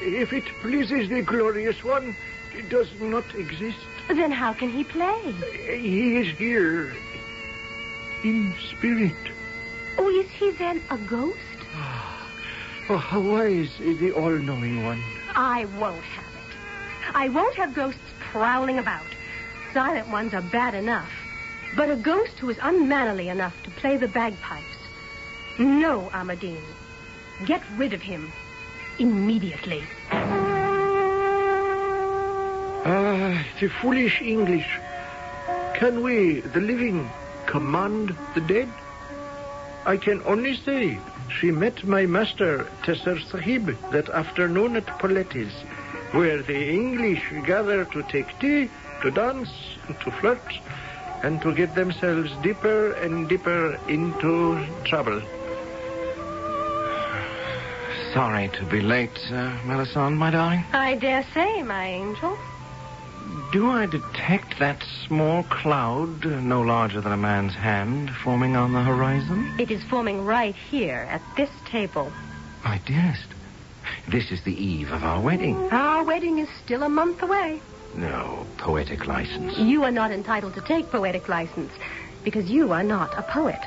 if 0.00 0.32
it 0.32 0.44
pleases 0.60 1.08
the 1.08 1.22
glorious 1.22 1.82
one, 1.84 2.16
does 2.62 2.88
not 3.00 3.24
exist. 3.34 3.78
Then 4.08 4.30
how 4.30 4.52
can 4.52 4.70
he 4.70 4.84
play? 4.84 5.34
He 5.66 6.16
is 6.18 6.36
here 6.36 6.94
in 8.22 8.54
spirit. 8.70 9.12
Oh, 9.98 10.08
is 10.08 10.30
he 10.30 10.50
then 10.52 10.82
a 10.90 10.98
ghost? 10.98 11.38
Ah, 11.74 12.30
oh, 12.88 12.96
how 12.96 13.20
wise 13.20 13.80
is 13.80 13.98
the 13.98 14.12
all-knowing 14.12 14.84
one. 14.84 15.02
I 15.34 15.66
won't 15.78 16.02
have 16.02 16.24
it. 16.24 17.14
I 17.14 17.28
won't 17.28 17.54
have 17.56 17.74
ghosts 17.74 18.00
prowling 18.20 18.78
about. 18.78 19.06
Silent 19.72 20.08
ones 20.08 20.34
are 20.34 20.42
bad 20.42 20.74
enough. 20.74 21.10
But 21.76 21.90
a 21.90 21.96
ghost 21.96 22.38
who 22.38 22.50
is 22.50 22.58
unmannerly 22.62 23.28
enough 23.28 23.60
to 23.64 23.70
play 23.70 23.96
the 23.96 24.08
bagpipes. 24.08 24.78
No, 25.58 26.10
Ahmadine. 26.12 26.62
Get 27.46 27.62
rid 27.76 27.92
of 27.92 28.00
him. 28.00 28.32
Immediately. 28.98 29.82
Ah, 32.84 33.42
the 33.60 33.68
foolish 33.68 34.20
English. 34.20 34.78
Can 35.74 36.02
we, 36.02 36.40
the 36.40 36.60
living, 36.60 37.10
command 37.46 38.14
the 38.34 38.42
dead? 38.42 38.68
I 39.86 39.96
can 39.96 40.22
only 40.24 40.54
say 40.56 40.98
she 41.40 41.50
met 41.50 41.84
my 41.84 42.04
master, 42.04 42.66
Tesser 42.82 43.18
Sahib, 43.30 43.76
that 43.90 44.10
afternoon 44.10 44.76
at 44.76 44.86
Poletti's, 44.98 45.52
where 46.12 46.42
the 46.42 46.70
English 46.70 47.22
gather 47.46 47.84
to 47.86 48.02
take 48.04 48.38
tea, 48.38 48.68
to 49.02 49.10
dance, 49.10 49.50
to 50.00 50.10
flirt, 50.10 50.44
and 51.22 51.40
to 51.40 51.54
get 51.54 51.74
themselves 51.74 52.30
deeper 52.42 52.92
and 52.92 53.28
deeper 53.28 53.78
into 53.88 54.62
trouble. 54.84 55.22
Sorry 58.12 58.48
to 58.48 58.64
be 58.66 58.80
late, 58.80 59.18
uh, 59.32 59.56
Melisande, 59.64 60.18
my 60.18 60.30
darling. 60.30 60.64
I 60.72 60.94
dare 60.96 61.24
say, 61.34 61.62
my 61.62 61.86
angel. 61.86 62.38
Do 63.54 63.70
I 63.70 63.86
detect 63.86 64.58
that 64.58 64.82
small 65.06 65.44
cloud, 65.44 66.24
no 66.24 66.60
larger 66.60 67.00
than 67.00 67.12
a 67.12 67.16
man's 67.16 67.54
hand, 67.54 68.10
forming 68.10 68.56
on 68.56 68.72
the 68.72 68.82
horizon? 68.82 69.54
It 69.60 69.70
is 69.70 69.80
forming 69.84 70.24
right 70.24 70.56
here 70.56 71.06
at 71.08 71.22
this 71.36 71.50
table. 71.64 72.12
My 72.64 72.78
dearest, 72.84 73.28
this 74.08 74.32
is 74.32 74.42
the 74.42 74.60
eve 74.60 74.90
of 74.90 75.04
our 75.04 75.20
wedding. 75.20 75.54
Our 75.70 76.02
wedding 76.02 76.40
is 76.40 76.48
still 76.64 76.82
a 76.82 76.88
month 76.88 77.22
away. 77.22 77.60
No 77.94 78.44
poetic 78.58 79.06
license. 79.06 79.56
You 79.56 79.84
are 79.84 79.92
not 79.92 80.10
entitled 80.10 80.54
to 80.54 80.60
take 80.60 80.90
poetic 80.90 81.28
license 81.28 81.70
because 82.24 82.50
you 82.50 82.72
are 82.72 82.82
not 82.82 83.16
a 83.16 83.22
poet. 83.22 83.60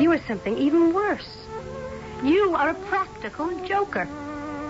You 0.00 0.10
are 0.10 0.20
something 0.26 0.58
even 0.58 0.92
worse. 0.92 1.46
You 2.24 2.56
are 2.56 2.70
a 2.70 2.86
practical 2.88 3.64
joker. 3.64 4.06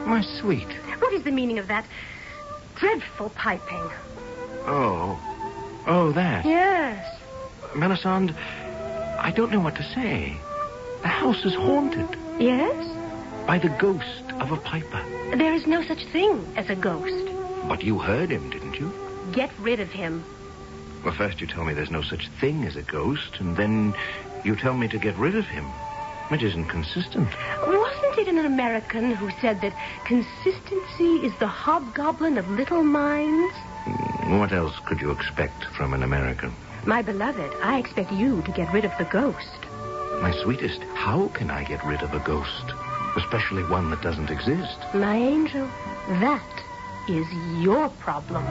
My 0.04 0.20
sweet. 0.20 0.68
What 0.98 1.14
is 1.14 1.22
the 1.22 1.32
meaning 1.32 1.58
of 1.58 1.68
that 1.68 1.86
dreadful 2.74 3.30
piping? 3.30 3.88
Oh. 4.66 5.18
Oh, 5.87 6.12
that. 6.12 6.44
Yes. 6.44 7.04
Melisande, 7.75 8.33
I 9.18 9.33
don't 9.35 9.52
know 9.52 9.61
what 9.61 9.76
to 9.76 9.83
say. 9.83 10.37
The 11.02 11.09
house 11.09 11.44
is 11.44 11.54
haunted 11.54 12.09
Yes? 12.38 12.75
by 13.47 13.59
the 13.59 13.68
ghost 13.68 14.23
of 14.40 14.50
a 14.52 14.56
piper. 14.56 15.02
There 15.37 15.52
is 15.52 15.66
no 15.66 15.83
such 15.83 16.04
thing 16.06 16.47
as 16.56 16.71
a 16.71 16.75
ghost. 16.75 17.30
But 17.68 17.83
you 17.83 17.99
heard 17.99 18.30
him, 18.30 18.49
didn't 18.50 18.78
you? 18.78 18.92
Get 19.33 19.50
rid 19.59 19.80
of 19.80 19.90
him. 19.90 20.25
Well, 21.04 21.14
first 21.14 21.40
you 21.40 21.47
tell 21.47 21.64
me 21.64 21.75
there's 21.75 21.90
no 21.90 22.02
such 22.02 22.28
thing 22.40 22.64
as 22.64 22.76
a 22.76 22.83
ghost, 22.83 23.38
and 23.40 23.56
then 23.56 23.94
you 24.44 24.56
tell 24.56 24.75
me 24.75 24.88
to 24.88 24.99
get 24.99 25.16
rid 25.16 25.37
of 25.37 25.44
him. 25.47 25.66
It 26.30 26.42
isn't 26.42 26.66
consistent. 26.66 27.28
Wasn't 27.66 28.18
it 28.18 28.28
an 28.28 28.38
American 28.47 29.12
who 29.14 29.30
said 29.42 29.61
that 29.61 29.75
consistency 30.06 31.16
is 31.26 31.33
the 31.38 31.47
hobgoblin 31.47 32.38
of 32.38 32.49
little 32.50 32.83
minds? 32.83 33.54
What 34.38 34.52
else 34.52 34.78
could 34.84 35.00
you 35.00 35.12
expect 35.12 35.64
from 35.76 35.94
an 35.94 36.02
American? 36.02 36.52
My 36.84 37.02
beloved, 37.02 37.50
I 37.62 37.78
expect 37.78 38.12
you 38.12 38.42
to 38.42 38.50
get 38.50 38.70
rid 38.74 38.84
of 38.84 38.92
the 38.98 39.04
ghost. 39.04 39.60
My 40.20 40.32
sweetest, 40.42 40.82
how 40.94 41.28
can 41.28 41.50
I 41.50 41.62
get 41.62 41.84
rid 41.86 42.02
of 42.02 42.12
a 42.12 42.18
ghost? 42.18 42.72
Especially 43.16 43.62
one 43.62 43.90
that 43.90 44.02
doesn't 44.02 44.30
exist. 44.30 44.76
My 44.92 45.14
angel, 45.16 45.66
that 46.08 46.64
is 47.08 47.26
your 47.62 47.88
problem. 48.00 48.44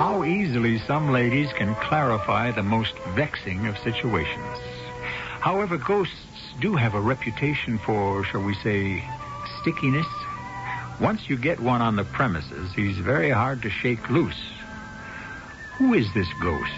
How 0.00 0.24
easily 0.24 0.80
some 0.80 1.12
ladies 1.12 1.52
can 1.52 1.74
clarify 1.76 2.50
the 2.50 2.64
most 2.64 2.94
vexing 3.14 3.68
of 3.68 3.78
situations. 3.78 4.58
However, 5.40 5.78
ghosts 5.78 6.52
do 6.60 6.74
have 6.74 6.94
a 6.94 7.00
reputation 7.00 7.78
for, 7.78 8.24
shall 8.24 8.42
we 8.42 8.54
say, 8.56 9.02
stickiness. 9.60 10.06
Once 11.00 11.28
you 11.28 11.36
get 11.36 11.60
one 11.60 11.82
on 11.82 11.96
the 11.96 12.04
premises, 12.04 12.72
he's 12.74 12.98
very 12.98 13.30
hard 13.30 13.62
to 13.62 13.70
shake 13.70 14.10
loose. 14.10 14.52
Who 15.78 15.94
is 15.94 16.12
this 16.14 16.28
ghost? 16.40 16.70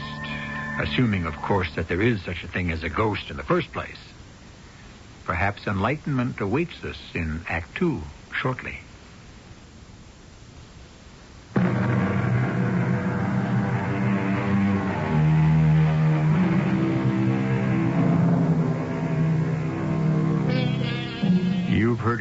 assuming, 0.78 1.26
of 1.26 1.36
course, 1.36 1.72
that 1.74 1.88
there 1.88 2.02
is 2.02 2.22
such 2.22 2.42
a 2.42 2.48
thing 2.48 2.70
as 2.70 2.82
a 2.82 2.88
ghost 2.88 3.30
in 3.30 3.36
the 3.36 3.42
first 3.42 3.72
place. 3.72 3.98
Perhaps 5.24 5.66
enlightenment 5.66 6.40
awaits 6.40 6.82
us 6.84 6.98
in 7.14 7.44
Act 7.48 7.76
Two 7.76 8.02
shortly. 8.34 8.78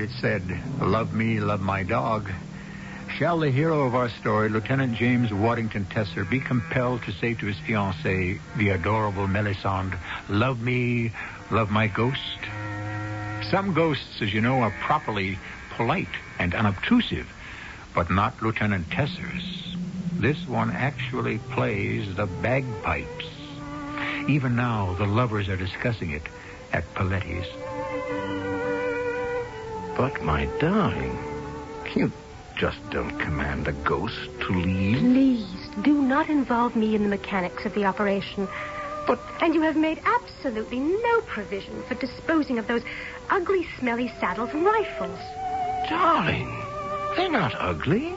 It 0.03 0.11
said, 0.19 0.43
love 0.81 1.13
me, 1.13 1.39
love 1.39 1.61
my 1.61 1.81
dog. 1.81 2.29
Shall 3.17 3.39
the 3.39 3.49
hero 3.49 3.87
of 3.87 3.95
our 3.95 4.09
story, 4.09 4.49
Lieutenant 4.49 4.95
James 4.95 5.31
Waddington 5.31 5.85
Tesser, 5.85 6.29
be 6.29 6.41
compelled 6.41 7.03
to 7.03 7.13
say 7.13 7.33
to 7.35 7.45
his 7.45 7.55
fiancée, 7.55 8.39
the 8.57 8.69
adorable 8.69 9.27
Melisande, 9.27 9.95
love 10.27 10.61
me, 10.61 11.13
love 11.51 11.71
my 11.71 11.87
ghost? 11.87 12.19
Some 13.49 13.73
ghosts, 13.73 14.21
as 14.21 14.33
you 14.33 14.41
know, 14.41 14.59
are 14.59 14.75
properly 14.81 15.39
polite 15.77 16.07
and 16.37 16.53
unobtrusive, 16.53 17.31
but 17.95 18.11
not 18.11 18.41
Lieutenant 18.41 18.89
Tesser's. 18.89 19.77
This 20.19 20.45
one 20.47 20.71
actually 20.71 21.37
plays 21.37 22.13
the 22.15 22.25
bagpipes. 22.25 23.25
Even 24.27 24.57
now, 24.57 24.95
the 24.95 25.05
lovers 25.05 25.47
are 25.47 25.57
discussing 25.57 26.11
it 26.11 26.23
at 26.73 26.93
Paletti's. 26.93 27.47
But, 29.95 30.21
my 30.23 30.45
darling, 30.59 31.17
you 31.95 32.11
just 32.55 32.77
don't 32.89 33.17
command 33.19 33.67
a 33.67 33.71
ghost 33.71 34.29
to 34.41 34.49
leave. 34.53 34.99
Please, 34.99 35.45
do 35.83 36.01
not 36.01 36.29
involve 36.29 36.75
me 36.75 36.95
in 36.95 37.03
the 37.03 37.09
mechanics 37.09 37.65
of 37.65 37.73
the 37.75 37.85
operation. 37.85 38.47
But, 39.05 39.19
And 39.41 39.53
you 39.53 39.61
have 39.61 39.75
made 39.75 40.01
absolutely 40.05 40.79
no 40.79 41.21
provision 41.21 41.83
for 41.83 41.95
disposing 41.95 42.57
of 42.57 42.67
those 42.67 42.83
ugly, 43.29 43.67
smelly 43.79 44.07
saddles 44.19 44.49
and 44.51 44.65
rifles. 44.65 45.19
darling, 45.89 46.47
they're 47.15 47.29
not 47.29 47.53
ugly. 47.57 48.09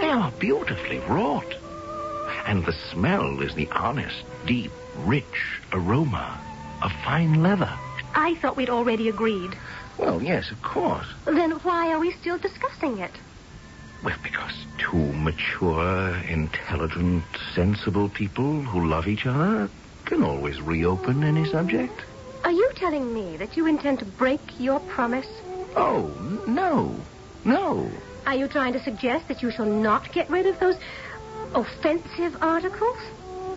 They 0.00 0.10
are 0.10 0.32
beautifully 0.38 0.98
wrought. 1.00 1.54
And 2.46 2.64
the 2.64 2.72
smell 2.72 3.42
is 3.42 3.54
the 3.54 3.68
honest, 3.72 4.24
deep, 4.46 4.72
rich 5.00 5.60
aroma 5.72 6.40
of 6.82 6.90
fine 7.04 7.42
leather. 7.42 7.72
I 8.14 8.34
thought 8.36 8.56
we'd 8.56 8.70
already 8.70 9.08
agreed. 9.08 9.54
Well, 9.98 10.22
yes, 10.22 10.50
of 10.50 10.62
course. 10.62 11.06
Then 11.26 11.50
why 11.62 11.90
are 11.92 11.98
we 11.98 12.12
still 12.12 12.38
discussing 12.38 12.98
it? 12.98 13.18
Well, 14.02 14.16
because 14.22 14.52
two 14.78 15.12
mature, 15.12 16.16
intelligent, 16.18 17.24
sensible 17.54 18.08
people 18.08 18.64
who 18.64 18.86
love 18.88 19.08
each 19.08 19.26
other 19.26 19.70
can 20.04 20.22
always 20.22 20.60
reopen 20.60 21.24
any 21.24 21.44
subject. 21.44 22.04
Are 22.44 22.52
you 22.52 22.70
telling 22.76 23.12
me 23.12 23.36
that 23.38 23.56
you 23.56 23.66
intend 23.66 23.98
to 23.98 24.04
break 24.04 24.40
your 24.58 24.78
promise? 24.80 25.26
Oh, 25.76 26.06
no. 26.46 27.04
No. 27.44 27.90
Are 28.24 28.36
you 28.36 28.46
trying 28.46 28.72
to 28.74 28.82
suggest 28.82 29.26
that 29.28 29.42
you 29.42 29.50
shall 29.50 29.66
not 29.66 30.12
get 30.12 30.30
rid 30.30 30.46
of 30.46 30.60
those 30.60 30.76
offensive 31.54 32.36
articles? 32.40 32.98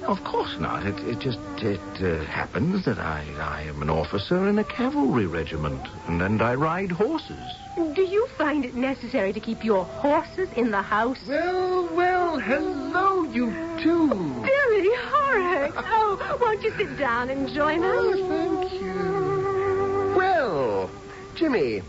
Of 0.04 0.24
course 0.24 0.58
not. 0.60 0.86
It, 0.86 1.00
it 1.08 1.20
just 1.20 1.40
it 1.58 1.80
uh, 2.02 2.24
happens 2.26 2.86
that 2.86 2.98
I, 2.98 3.24
I 3.40 3.62
am 3.64 3.82
an 3.82 3.90
officer 3.90 4.48
in 4.48 4.58
a 4.58 4.64
cavalry 4.64 5.28
regiment, 5.28 5.88
and, 6.08 6.22
and 6.22 6.42
I 6.42 6.56
ride 6.56 6.92
horses. 6.92 7.40
Do 7.76 8.02
you 8.02 8.28
find 8.38 8.66
it 8.66 8.76
necessary 8.76 9.32
to 9.32 9.40
keep 9.40 9.64
your 9.64 9.86
horses 9.86 10.50
in 10.56 10.72
the 10.72 10.82
house? 10.82 11.20
Well, 11.28 11.96
well, 11.96 12.40
hello, 12.40 13.24
you 13.32 13.52
two. 13.82 14.10
Billy 14.10 14.96
Horrocks! 14.96 15.78
Oh, 15.78 16.38
won't 16.42 16.64
you 16.64 16.74
sit 16.78 16.98
down 16.98 17.30
and 17.30 17.48
join 17.48 17.84
us? 17.84 17.94
Oh, 17.94 18.28
thank 18.28 18.82
you. 18.82 20.14
Well, 20.18 20.90
Jimmy, 21.36 21.84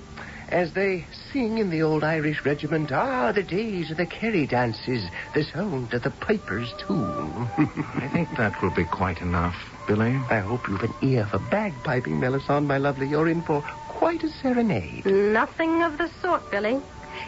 as 0.49 0.73
they 0.75 1.07
sing 1.33 1.59
in 1.59 1.71
the 1.71 1.83
old 1.83 2.05
Irish 2.05 2.45
regiment, 2.45 2.93
ah, 2.93 3.33
the 3.33 3.43
days 3.43 3.91
of 3.91 3.97
the 3.97 4.07
Kerry 4.07 4.47
dances, 4.47 5.05
the 5.35 5.45
sound 5.45 5.93
of 5.95 6.03
the 6.03 6.11
piper's 6.11 6.73
tune. 6.79 7.49
I 7.97 8.09
think 8.13 8.37
that 8.37 8.61
will 8.61 8.71
be 8.71 8.85
quite 8.85 9.21
enough, 9.23 9.57
Billy. 9.87 10.15
I 10.31 10.41
hope 10.41 10.69
you've 10.69 10.83
an 10.83 10.93
ear 11.01 11.27
for 11.27 11.39
bagpiping, 11.39 12.21
Melisande, 12.21 12.69
my 12.69 12.79
lovely. 12.79 13.09
You're 13.09 13.29
in 13.29 13.43
for 13.43 13.63
quite 13.89 14.23
a 14.23 14.29
serenade. 14.29 15.07
Nothing 15.07 15.83
of 15.83 15.97
the 15.97 16.11
sort, 16.21 16.51
Billy. 16.51 16.81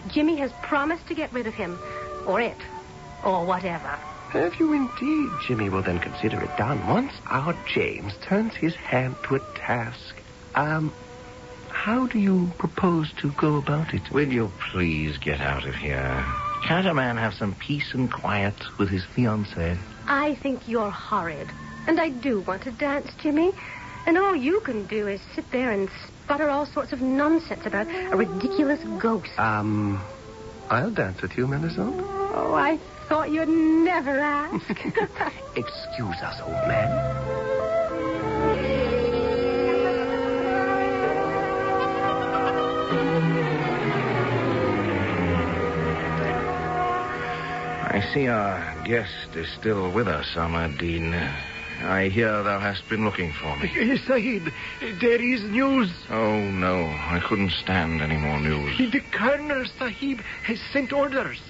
Jimmy 0.08 0.36
has 0.36 0.52
promised 0.62 1.06
to 1.08 1.14
get 1.14 1.32
rid 1.32 1.46
of 1.46 1.54
him. 1.54 1.78
Or 2.26 2.40
it. 2.40 2.58
Or 3.24 3.44
whatever. 3.46 3.98
Have 4.30 4.54
you 4.58 4.72
indeed, 4.72 5.30
Jimmy? 5.46 5.68
will 5.70 5.82
then 5.82 5.98
consider 5.98 6.42
it 6.42 6.56
done. 6.58 6.86
Once 6.88 7.12
our 7.26 7.56
James 7.72 8.12
turns 8.22 8.54
his 8.54 8.74
hand 8.74 9.16
to 9.24 9.36
a 9.36 9.40
task, 9.56 10.16
um, 10.54 10.92
how 11.84 12.06
do 12.06 12.18
you 12.18 12.50
propose 12.56 13.12
to 13.12 13.30
go 13.32 13.56
about 13.56 13.92
it? 13.92 14.10
Will 14.10 14.32
you 14.32 14.50
please 14.70 15.18
get 15.18 15.38
out 15.42 15.66
of 15.66 15.74
here? 15.74 16.24
Can't 16.62 16.86
a 16.86 16.94
man 16.94 17.18
have 17.18 17.34
some 17.34 17.54
peace 17.56 17.92
and 17.92 18.10
quiet 18.10 18.54
with 18.78 18.88
his 18.88 19.02
fiancée? 19.02 19.76
I 20.06 20.34
think 20.36 20.66
you're 20.66 20.90
horrid. 20.90 21.46
And 21.86 22.00
I 22.00 22.08
do 22.08 22.40
want 22.40 22.62
to 22.62 22.70
dance, 22.70 23.10
Jimmy. 23.20 23.52
And 24.06 24.16
all 24.16 24.34
you 24.34 24.60
can 24.60 24.86
do 24.86 25.06
is 25.06 25.20
sit 25.34 25.44
there 25.50 25.72
and 25.72 25.90
sputter 26.06 26.48
all 26.48 26.64
sorts 26.64 26.94
of 26.94 27.02
nonsense 27.02 27.66
about 27.66 27.86
a 27.86 28.16
ridiculous 28.16 28.82
ghost. 28.98 29.38
Um, 29.38 30.00
I'll 30.70 30.90
dance 30.90 31.20
with 31.20 31.36
you, 31.36 31.46
Melisande. 31.46 32.02
Oh, 32.02 32.54
I 32.54 32.78
thought 33.10 33.30
you'd 33.30 33.46
never 33.46 34.18
ask. 34.18 34.70
Excuse 35.54 36.22
us, 36.22 36.40
old 36.40 36.66
man. 36.66 37.43
I 47.94 48.00
see 48.12 48.26
our 48.26 48.82
guest 48.84 49.36
is 49.36 49.48
still 49.50 49.90
with 49.90 50.08
us, 50.08 50.26
Ahmadine. 50.34 51.14
I 51.82 52.08
hear 52.08 52.42
thou 52.42 52.58
hast 52.58 52.88
been 52.88 53.04
looking 53.04 53.32
for 53.32 53.56
me. 53.56 53.96
Sahib, 53.98 54.48
there 55.00 55.22
is 55.22 55.42
news. 55.44 55.92
Oh, 56.10 56.40
no. 56.50 56.86
I 56.86 57.20
couldn't 57.24 57.50
stand 57.50 58.00
any 58.00 58.16
more 58.16 58.40
news. 58.40 58.78
The 58.78 59.00
Colonel 59.12 59.64
Sahib 59.78 60.20
has 60.42 60.60
sent 60.72 60.92
orders. 60.92 61.40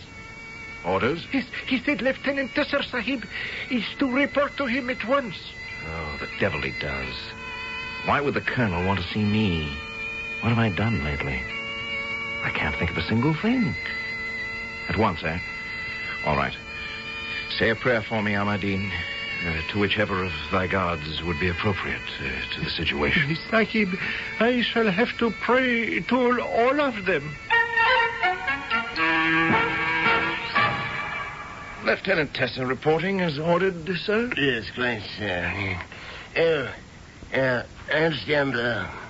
Orders? 0.85 1.27
Yes, 1.33 1.47
he 1.67 1.79
said 1.79 2.03
Lieutenant 2.03 2.53
Tesser 2.53 2.85
Sahib 2.91 3.25
is 3.71 3.85
to 3.99 4.11
report 4.11 4.57
to 4.59 4.67
him 4.67 4.91
at 4.91 5.07
once. 5.07 5.37
Oh, 5.87 6.17
the 6.21 6.29
devil 6.39 6.61
he 6.61 6.73
does. 6.79 7.15
Why 8.05 8.21
would 8.21 8.35
the 8.35 8.43
colonel 8.43 8.85
want 8.87 9.01
to 9.01 9.07
see 9.09 9.25
me? 9.25 9.73
What 10.45 10.51
have 10.51 10.59
I 10.59 10.69
done 10.69 11.03
lately? 11.03 11.41
I 12.45 12.51
can't 12.51 12.77
think 12.77 12.91
of 12.91 12.99
a 12.99 13.03
single 13.03 13.33
thing. 13.33 13.75
At 14.91 14.99
once, 14.99 15.25
eh? 15.25 15.39
All 16.27 16.37
right. 16.37 16.55
Say 17.59 17.71
a 17.71 17.75
prayer 17.75 18.03
for 18.03 18.23
me, 18.23 18.33
Ahmadine, 18.33 18.93
uh, 19.47 19.73
to 19.73 19.79
whichever 19.79 20.23
of 20.23 20.33
thy 20.53 20.67
gods 20.67 21.23
would 21.23 21.41
be 21.41 21.49
appropriate 21.49 22.03
uh, 22.21 22.55
to 22.57 22.61
the 22.61 22.69
situation. 22.69 23.35
Sahib, 23.51 23.89
I 24.39 24.61
shall 24.61 24.91
have 24.91 25.17
to 25.17 25.31
pray 25.31 26.01
to 26.01 26.43
all 26.43 26.79
of 26.79 27.07
them. 27.07 27.35
Lieutenant 31.87 32.35
Tesser 32.35 32.69
reporting 32.69 33.23
as 33.23 33.39
ordered, 33.39 33.89
sir? 33.97 34.31
Yes, 34.37 34.71
quite, 34.75 35.01
sir. 35.17 35.79
Oh, 36.37 36.69
uh, 37.33 37.63
I 37.91 39.04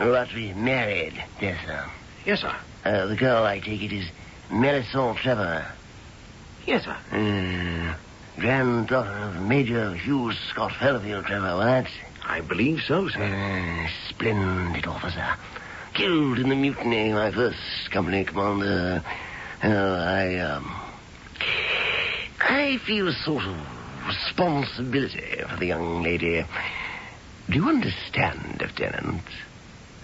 we're 0.00 0.10
about 0.10 0.28
to 0.28 0.34
be 0.34 0.52
married, 0.54 1.22
yes, 1.40 1.58
sir. 1.66 1.84
Yes, 2.24 2.40
sir. 2.40 2.56
Uh, 2.84 3.06
the 3.06 3.16
girl, 3.16 3.44
I 3.44 3.58
take 3.60 3.82
it, 3.82 3.92
is 3.92 4.08
Melisande 4.50 5.18
Trevor. 5.20 5.66
Yes, 6.66 6.84
sir. 6.84 6.96
Uh, 7.12 7.94
granddaughter 8.40 9.08
of 9.08 9.42
Major 9.42 9.94
Hugh 9.94 10.32
Scott 10.50 10.72
Fellowfield 10.72 11.26
Trevor, 11.26 11.56
what? 11.56 11.86
I 12.24 12.40
believe 12.40 12.82
so, 12.82 13.08
sir. 13.08 13.22
Uh, 13.22 13.88
splendid 14.08 14.86
officer. 14.86 15.36
Killed 15.94 16.38
in 16.38 16.48
the 16.48 16.54
mutiny, 16.54 17.12
my 17.12 17.30
first 17.32 17.90
company 17.90 18.24
commander. 18.24 19.02
Oh, 19.64 19.94
I, 19.94 20.36
um... 20.38 20.72
I 22.40 22.78
feel 22.86 23.08
a 23.08 23.12
sort 23.12 23.44
of 23.44 23.56
responsibility 24.06 25.42
for 25.48 25.56
the 25.56 25.66
young 25.66 26.02
lady. 26.02 26.44
Do 27.50 27.54
you 27.54 27.68
understand, 27.68 28.58
Lieutenant? 28.60 29.22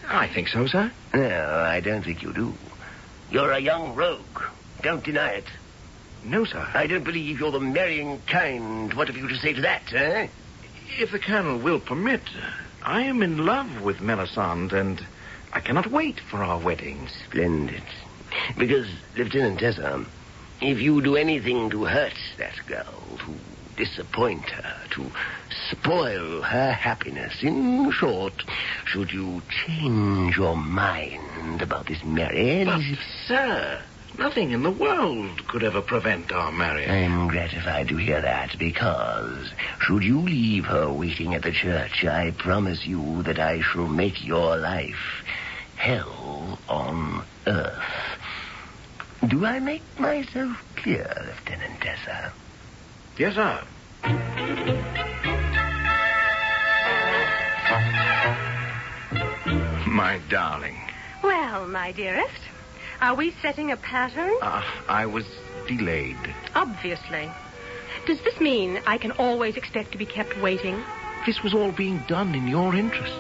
I 0.09 0.29
think 0.29 0.49
so, 0.49 0.67
sir. 0.67 0.91
No, 1.13 1.65
I 1.67 1.81
don't 1.81 2.03
think 2.03 2.23
you 2.23 2.33
do. 2.33 2.55
You're 3.31 3.53
a 3.53 3.59
young 3.59 3.95
rogue. 3.95 4.43
Don't 4.83 5.05
deny 5.05 5.31
it. 5.31 5.47
No, 6.25 6.45
sir. 6.45 6.67
I 6.75 6.87
don't 6.87 7.05
believe 7.05 7.39
you're 7.39 7.51
the 7.51 7.61
marrying 7.61 8.21
kind. 8.27 8.93
What 8.95 9.09
have 9.09 9.17
you 9.17 9.29
to 9.29 9.37
say 9.37 9.53
to 9.53 9.61
that, 9.63 9.93
eh? 9.93 10.29
If 10.99 11.11
the 11.13 11.19
colonel 11.19 11.59
will 11.59 11.81
permit, 11.81 12.23
I 12.83 13.03
am 13.03 13.23
in 13.23 13.45
love 13.45 13.83
with 13.83 14.01
Melisande, 14.01 14.79
and 14.79 15.05
I 15.53 15.61
cannot 15.61 15.91
wait 15.91 16.21
for 16.21 16.43
our 16.43 16.59
wedding. 16.59 17.09
Splendid. 17.27 17.83
Because, 18.59 18.87
Lieutenant 19.17 19.61
Tesser, 19.61 20.07
if 20.61 20.81
you 20.81 21.01
do 21.03 21.17
anything 21.17 21.71
to 21.71 21.85
hurt 21.85 22.15
that 22.39 22.59
girl, 22.67 23.19
to 23.19 23.35
disappoint 23.77 24.49
her, 24.51 24.77
to 24.91 25.11
spoil 25.71 26.43
her 26.43 26.73
happiness. 26.73 27.43
In 27.43 27.91
short, 27.91 28.45
should 28.85 29.13
you 29.13 29.43
change 29.67 30.37
your 30.37 30.57
mind 30.57 31.63
about 31.63 31.87
this 31.87 32.03
marriage... 32.05 32.67
But, 32.67 32.83
sir, 33.27 33.83
nothing 34.19 34.53
in 34.53 34.63
the 34.63 34.71
world 34.71 35.47
could 35.49 35.63
ever 35.63 35.81
prevent 35.81 36.33
our 36.33 36.53
marriage. 36.53 36.89
I'm 36.89 37.29
gratified 37.29 37.89
to 37.89 37.97
hear 37.97 38.21
that 38.21 38.59
because 38.59 39.51
should 39.81 40.03
you 40.03 40.21
leave 40.21 40.65
her 40.67 40.93
waiting 40.93 41.35
at 41.35 41.43
the 41.43 41.53
church, 41.53 42.05
I 42.05 42.31
promise 42.33 42.87
you 42.87 43.23
that 43.25 43.39
I 43.39 43.61
shall 43.61 43.89
make 43.89 44.25
your 44.25 44.57
life 44.57 45.25
hell 45.77 46.59
on 46.69 47.25
earth. 47.47 47.83
Do 49.27 49.47
I 49.47 49.59
make 49.59 49.83
myself 49.99 50.63
clear, 50.77 51.11
Lieutenant 51.27 51.81
Tesser? 51.81 52.31
Yes, 53.17 53.35
sir. 53.35 53.61
My 59.87 60.21
darling, 60.29 60.77
Well, 61.23 61.67
my 61.69 61.93
dearest, 61.93 62.41
are 63.01 63.15
we 63.15 63.31
setting 63.41 63.71
a 63.71 63.77
pattern? 63.77 64.33
uh, 64.43 64.63
I 64.89 65.07
was 65.07 65.25
delayed. 65.67 66.19
Obviously. 66.55 67.31
Does 68.07 68.21
this 68.23 68.39
mean 68.41 68.81
I 68.87 68.99
can 68.99 69.13
always 69.13 69.57
expect 69.57 69.93
to 69.93 69.99
be 69.99 70.05
kept 70.07 70.37
waiting? 70.39 70.83
This 71.27 71.43
was 71.43 71.55
all 71.55 71.73
being 71.73 71.99
done 72.09 72.35
in 72.35 72.49
your 72.49 72.75
interest. 72.75 73.19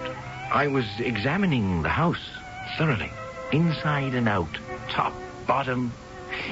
I 0.52 0.66
was 0.66 0.84
examining 0.98 1.82
the 1.82 1.88
house 1.88 2.28
thoroughly, 2.76 3.10
inside 3.52 4.14
and 4.14 4.28
out, 4.28 4.58
top, 4.90 5.14
bottom, 5.46 5.92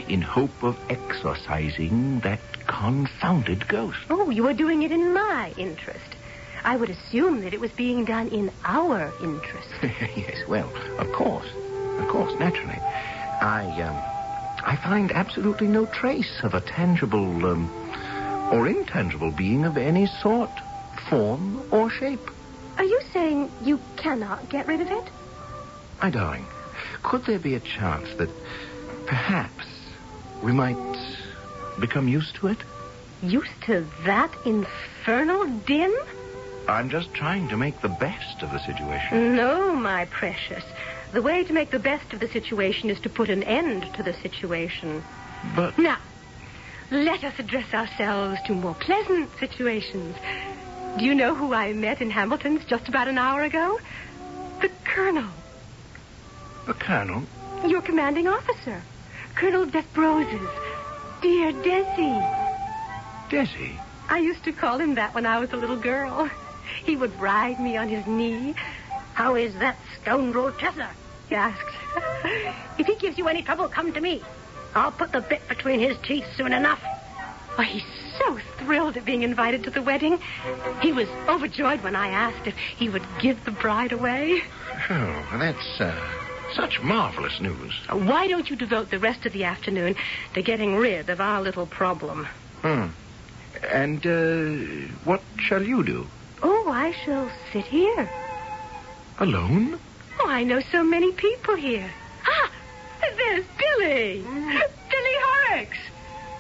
in 0.09 0.23
hope 0.23 0.63
of 0.63 0.79
exorcising 0.89 2.21
that 2.21 2.41
confounded 2.79 3.69
ghost. 3.69 3.99
Oh, 4.09 4.31
you 4.31 4.47
are 4.47 4.55
doing 4.55 4.83
it 4.83 4.93
in 4.93 5.13
my 5.13 5.53
interest. 5.57 6.17
I 6.65 6.77
would 6.77 6.91
assume 6.91 7.43
that 7.43 7.53
it 7.53 7.61
was 7.61 7.73
being 7.73 8.05
done 8.05 8.29
in 8.29 8.51
our 8.65 9.13
interest. 9.23 9.69
yes, 10.17 10.39
well, 10.49 10.73
of 10.99 11.13
course. 11.13 11.49
Of 11.99 12.09
course, 12.09 12.33
naturally. 12.39 12.79
I, 13.41 13.67
um, 13.83 13.97
I 14.65 14.79
find 14.83 15.13
absolutely 15.13 15.67
no 15.67 15.87
trace 15.87 16.41
of 16.43 16.55
a 16.55 16.61
tangible, 16.61 17.45
um, 17.47 17.71
or 18.53 18.67
intangible 18.67 19.33
being 19.33 19.65
of 19.65 19.77
any 19.77 20.07
sort, 20.07 20.51
form, 21.11 21.63
or 21.73 21.91
shape. 21.91 22.31
Are 22.79 22.85
you 22.85 23.01
saying 23.13 23.51
you 23.63 23.81
cannot 23.97 24.49
get 24.49 24.67
rid 24.67 24.81
of 24.81 24.89
it? 24.89 25.11
My 26.01 26.11
darling, 26.11 26.47
could 27.03 27.25
there 27.27 27.39
be 27.39 27.55
a 27.55 27.61
chance 27.61 28.09
that 28.19 28.31
perhaps 29.07 29.67
we 30.43 30.53
might 30.53 30.77
become 31.81 32.09
used 32.09 32.35
to 32.37 32.49
it? 32.49 32.59
Used 33.23 33.61
to 33.67 33.87
that 34.05 34.33
infernal 34.45 35.47
din? 35.67 35.95
I'm 36.69 36.91
just 36.91 37.13
trying 37.15 37.49
to 37.49 37.57
make 37.57 37.81
the 37.81 37.89
best 37.89 38.43
of 38.43 38.51
the 38.53 38.59
situation. 38.59 39.37
No, 39.37 39.75
my 39.75 40.05
precious. 40.07 40.65
The 41.13 41.23
way 41.23 41.45
to 41.45 41.53
make 41.53 41.71
the 41.71 41.79
best 41.79 42.13
of 42.13 42.21
the 42.21 42.29
situation 42.29 42.89
is 42.89 43.01
to 43.01 43.11
put 43.11 43.29
an 43.29 43.43
end 43.43 43.93
to 43.95 44.03
the 44.03 44.13
situation. 44.15 45.05
But 45.55 45.77
Now, 45.79 45.99
let 46.91 47.25
us 47.25 47.39
address 47.39 47.73
ourselves 47.75 48.39
to 48.47 48.55
more 48.55 48.75
pleasant 48.75 49.31
situations. 49.39 50.17
Do 50.99 51.05
you 51.05 51.15
know 51.15 51.35
who 51.35 51.53
I 51.55 51.73
met 51.73 52.01
in 52.01 52.11
Hamilton's 52.11 52.65
just 52.65 52.89
about 52.89 53.09
an 53.09 53.19
hour 53.19 53.43
ago? 53.43 53.81
The 54.61 54.71
Colonel, 54.85 55.31
the 56.67 56.75
Colonel, 56.75 57.25
your 57.67 57.83
commanding 57.83 58.29
officer. 58.29 58.83
Colonel 59.35 59.67
Desbroses. 59.67 60.72
Dear 61.23 61.53
Desi. 61.53 62.13
Desi. 63.31 63.79
I 64.09 64.19
used 64.19 64.43
to 64.43 64.53
call 64.53 64.79
him 64.79 64.97
that 64.97 65.15
when 65.15 65.25
I 65.25 65.39
was 65.39 65.53
a 65.53 65.57
little 65.57 65.77
girl. 65.77 66.29
He 66.85 66.97
would 66.97 67.19
ride 67.21 67.61
me 67.61 67.77
on 67.77 67.89
his 67.89 68.05
knee. 68.09 68.55
How 69.15 69.37
is 69.37 69.55
that 69.61 69.77
scoundrel 70.01 70.51
Tesser? 70.51 70.89
He 71.29 71.37
asked. 71.37 71.63
if 72.79 72.87
he 72.87 72.97
gives 72.97 73.19
you 73.19 73.29
any 73.29 73.43
trouble, 73.43 73.69
come 73.69 73.93
to 73.93 74.01
me. 74.01 74.21
I'll 74.75 74.91
put 74.91 75.13
the 75.13 75.21
bit 75.21 75.47
between 75.49 75.79
his 75.79 75.97
teeth 75.99 76.27
soon 76.37 76.53
enough. 76.53 76.83
Oh, 77.57 77.63
he's 77.63 77.85
so 78.19 78.39
thrilled 78.59 78.97
at 78.97 79.05
being 79.05 79.23
invited 79.23 79.63
to 79.65 79.71
the 79.71 79.83
wedding. 79.83 80.19
He 80.81 80.93
was 80.93 81.09
overjoyed 81.29 81.85
when 81.85 81.95
I 81.95 82.09
asked 82.09 82.49
if 82.49 82.57
he 82.57 82.89
would 82.89 83.05
give 83.21 83.45
the 83.45 83.51
bride 83.53 83.93
away. 83.93 84.43
Oh, 84.91 85.27
that's 85.39 85.81
uh, 85.81 86.22
such 86.55 86.81
marvelous 86.83 87.41
news. 87.41 87.73
Why 87.91 88.29
don't 88.29 88.49
you 88.51 88.57
devote 88.57 88.91
the 88.91 88.99
rest 88.99 89.27
of 89.27 89.33
the 89.33 89.45
afternoon 89.45 89.95
to 90.35 90.43
getting 90.43 90.77
rid 90.77 91.09
of 91.09 91.21
our 91.21 91.41
little 91.43 91.67
problem? 91.67 92.27
Hmm. 92.63 92.89
And 93.71 94.07
uh, 94.07 94.93
what 95.05 95.23
shall 95.39 95.63
you 95.63 95.85
do? 95.85 96.07
Oh, 96.43 96.69
I 96.71 96.93
shall 97.05 97.31
sit 97.53 97.65
here. 97.65 98.11
Alone? 99.19 99.79
Oh, 100.21 100.29
I 100.29 100.43
know 100.45 100.61
so 100.61 100.83
many 100.83 101.13
people 101.13 101.55
here. 101.55 101.91
Ah, 102.27 102.51
there's 103.01 103.45
Billy. 103.59 104.23
Billy 104.23 105.17
Horrocks. 105.25 105.79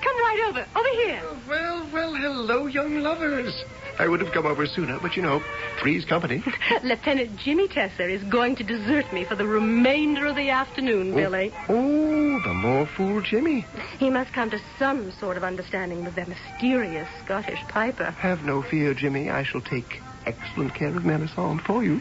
Come 0.02 0.16
right 0.16 0.44
over. 0.48 0.66
Over 0.74 0.88
here. 1.04 1.22
Well, 1.48 1.86
well, 1.92 2.14
hello, 2.14 2.66
young 2.66 3.00
lovers. 3.00 3.64
I 3.98 4.08
would 4.08 4.20
have 4.20 4.32
come 4.32 4.46
over 4.46 4.66
sooner, 4.66 4.98
but 5.00 5.16
you 5.16 5.22
know, 5.22 5.42
three's 5.78 6.04
company. 6.04 6.42
Lieutenant 6.82 7.36
Jimmy 7.36 7.68
Tesser 7.68 8.10
is 8.10 8.22
going 8.24 8.56
to 8.56 8.64
desert 8.64 9.12
me 9.12 9.24
for 9.24 9.34
the 9.34 9.46
remainder 9.46 10.26
of 10.26 10.36
the 10.36 10.50
afternoon, 10.50 11.14
Billy. 11.14 11.52
Oh, 11.68 12.40
the 12.42 12.54
more 12.54 12.86
fool 12.86 13.20
Jimmy. 13.20 13.66
He 13.98 14.10
must 14.10 14.32
come 14.32 14.50
to 14.50 14.60
some 14.78 15.12
sort 15.12 15.36
of 15.36 15.44
understanding 15.44 16.04
with 16.04 16.14
that 16.16 16.28
mysterious 16.28 17.08
Scottish 17.24 17.60
piper. 17.68 18.10
Have 18.10 18.44
no 18.44 18.62
fear, 18.62 18.94
Jimmy. 18.94 19.30
I 19.30 19.42
shall 19.42 19.60
take 19.60 20.00
excellent 20.26 20.74
care 20.74 20.94
of 20.96 21.04
Melisande 21.04 21.62
for 21.64 21.84
you. 21.84 22.00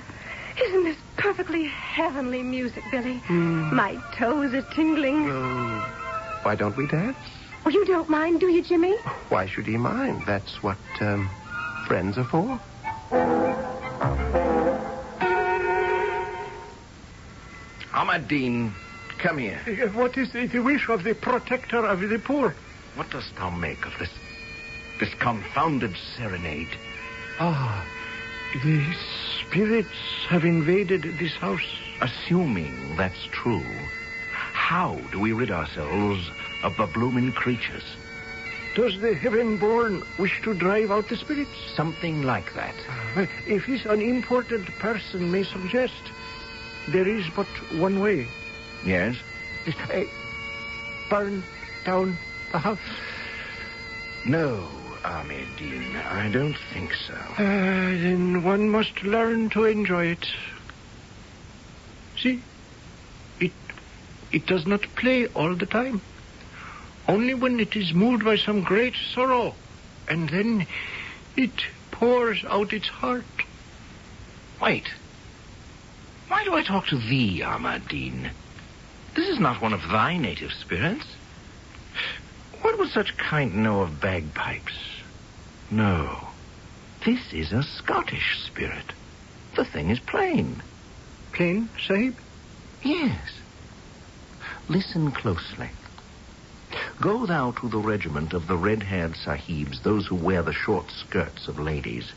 Isn't 0.62 0.84
this 0.84 0.98
perfectly 1.18 1.66
heavenly 1.66 2.44
music, 2.44 2.84
Billy? 2.92 3.22
My 3.30 4.02
toes 4.16 4.54
are 4.54 4.66
tingling. 4.74 5.30
Oh, 5.30 6.40
why 6.44 6.56
don't 6.56 6.76
we 6.76 6.88
dance? 6.88 7.18
Oh, 7.66 7.70
you 7.70 7.86
don't 7.86 8.10
mind, 8.10 8.40
do 8.40 8.48
you, 8.48 8.64
Jimmy? 8.64 8.96
Why 9.30 9.46
should 9.46 9.68
he 9.68 9.78
mind? 9.78 10.24
That's 10.26 10.64
what 10.64 10.78
um, 11.00 11.30
friends 11.88 12.18
are 12.18 12.24
for. 12.24 12.60
Ahmadine, 17.94 18.72
come 19.18 19.38
here. 19.38 19.60
What 19.94 20.18
is 20.18 20.32
the 20.32 20.60
wish 20.60 20.90
of 20.90 21.04
the 21.04 21.14
protector 21.14 21.86
of 21.86 22.00
the 22.02 22.20
poor? 22.20 22.56
What 22.96 23.10
dost 23.10 23.36
thou 23.36 23.50
make 23.50 23.86
of 23.86 23.94
this, 24.00 24.10
this 25.00 25.14
confounded 25.16 25.96
serenade? 26.18 26.70
Ah, 27.40 27.86
the 28.64 28.84
spirits 29.40 29.90
have 30.28 30.46
invaded 30.46 31.04
this 31.20 31.34
house. 31.34 31.78
Assuming 32.02 32.96
that's 32.96 33.26
true, 33.32 33.64
how 34.32 34.96
do 35.12 35.20
we 35.20 35.34
rid 35.34 35.52
ourselves 35.52 36.32
of 36.64 36.76
the 36.78 36.88
blooming 36.88 37.32
creatures? 37.32 37.84
Does 38.76 39.00
the 39.02 39.14
heaven-born 39.14 40.04
wish 40.18 40.42
to 40.44 40.54
drive 40.54 40.92
out 40.92 41.10
the 41.10 41.18
spirits? 41.18 41.52
Something 41.76 42.24
like 42.24 42.54
that. 42.54 42.76
Well, 43.16 43.28
If 43.46 43.68
this 43.68 43.86
unimportant 43.86 44.68
person 44.80 45.30
may 45.32 45.44
suggest, 45.44 46.02
there 46.88 47.08
is 47.08 47.26
but 47.36 47.48
one 47.78 48.00
way. 48.00 48.28
Yes? 48.86 49.18
Eh, 49.92 50.06
burn 51.10 51.44
down 51.86 52.18
the 52.54 52.60
house. 52.60 52.80
No, 54.26 54.68
Ahmadine, 55.04 55.96
I 56.06 56.30
don't 56.32 56.58
think 56.74 56.94
so. 56.94 57.14
Uh, 57.14 57.38
then 57.38 58.44
one 58.44 58.70
must 58.70 59.04
learn 59.04 59.50
to 59.52 59.66
enjoy 59.66 60.06
it. 60.08 60.26
See, 62.18 62.42
it 63.40 63.52
it 64.32 64.46
does 64.46 64.66
not 64.66 64.82
play 64.96 65.28
all 65.28 65.56
the 65.56 65.66
time. 65.66 66.02
Only 67.08 67.34
when 67.34 67.60
it 67.60 67.76
is 67.76 67.94
moved 67.94 68.24
by 68.24 68.38
some 68.38 68.62
great 68.62 68.96
sorrow, 69.14 69.56
and 70.08 70.30
then 70.30 70.68
it 71.36 71.66
pours 71.92 72.44
out 72.46 72.74
its 72.74 72.88
heart. 72.88 73.26
Wait. 74.62 74.88
Why 76.28 76.44
do 76.44 76.54
I 76.54 76.64
talk 76.64 76.88
to 76.88 76.98
thee, 76.98 77.42
Ahmadine? 77.42 78.32
This 79.16 79.28
is 79.28 79.40
not 79.40 79.62
one 79.62 79.74
of 79.74 79.82
thy 79.90 80.18
native 80.18 80.54
spirits. 80.54 81.06
What 82.62 82.78
would 82.78 82.90
such 82.90 83.18
kind 83.18 83.56
know 83.64 83.82
of 83.82 84.00
bagpipes? 84.00 84.74
No. 85.70 86.30
This 87.06 87.34
is 87.34 87.52
a 87.52 87.64
Scottish 87.64 88.40
spirit. 88.46 88.94
The 89.56 89.66
thing 89.66 89.90
is 89.90 90.00
plain. 90.00 90.62
Plain, 91.34 91.70
Sahib? 91.86 92.16
Yes. 92.84 93.20
Listen 94.70 95.12
closely. 95.12 95.70
Go 97.02 97.26
thou 97.26 97.50
to 97.60 97.68
the 97.68 97.80
regiment 97.80 98.32
of 98.34 98.46
the 98.46 98.56
red-haired 98.56 99.14
sahibs, 99.14 99.82
those 99.82 100.06
who 100.06 100.14
wear 100.14 100.44
the 100.44 100.54
short 100.54 100.92
skirts 100.92 101.48
of 101.48 101.60
ladies, 101.60 102.12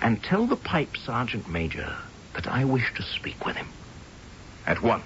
and 0.00 0.22
tell 0.22 0.46
the 0.46 0.56
pipe 0.56 0.96
sergeant 0.96 1.50
major 1.50 1.94
that 2.32 2.46
I 2.46 2.64
wish 2.64 2.94
to 2.94 3.02
speak 3.02 3.44
with 3.44 3.56
him. 3.56 3.68
At 4.66 4.80
once. 4.80 5.04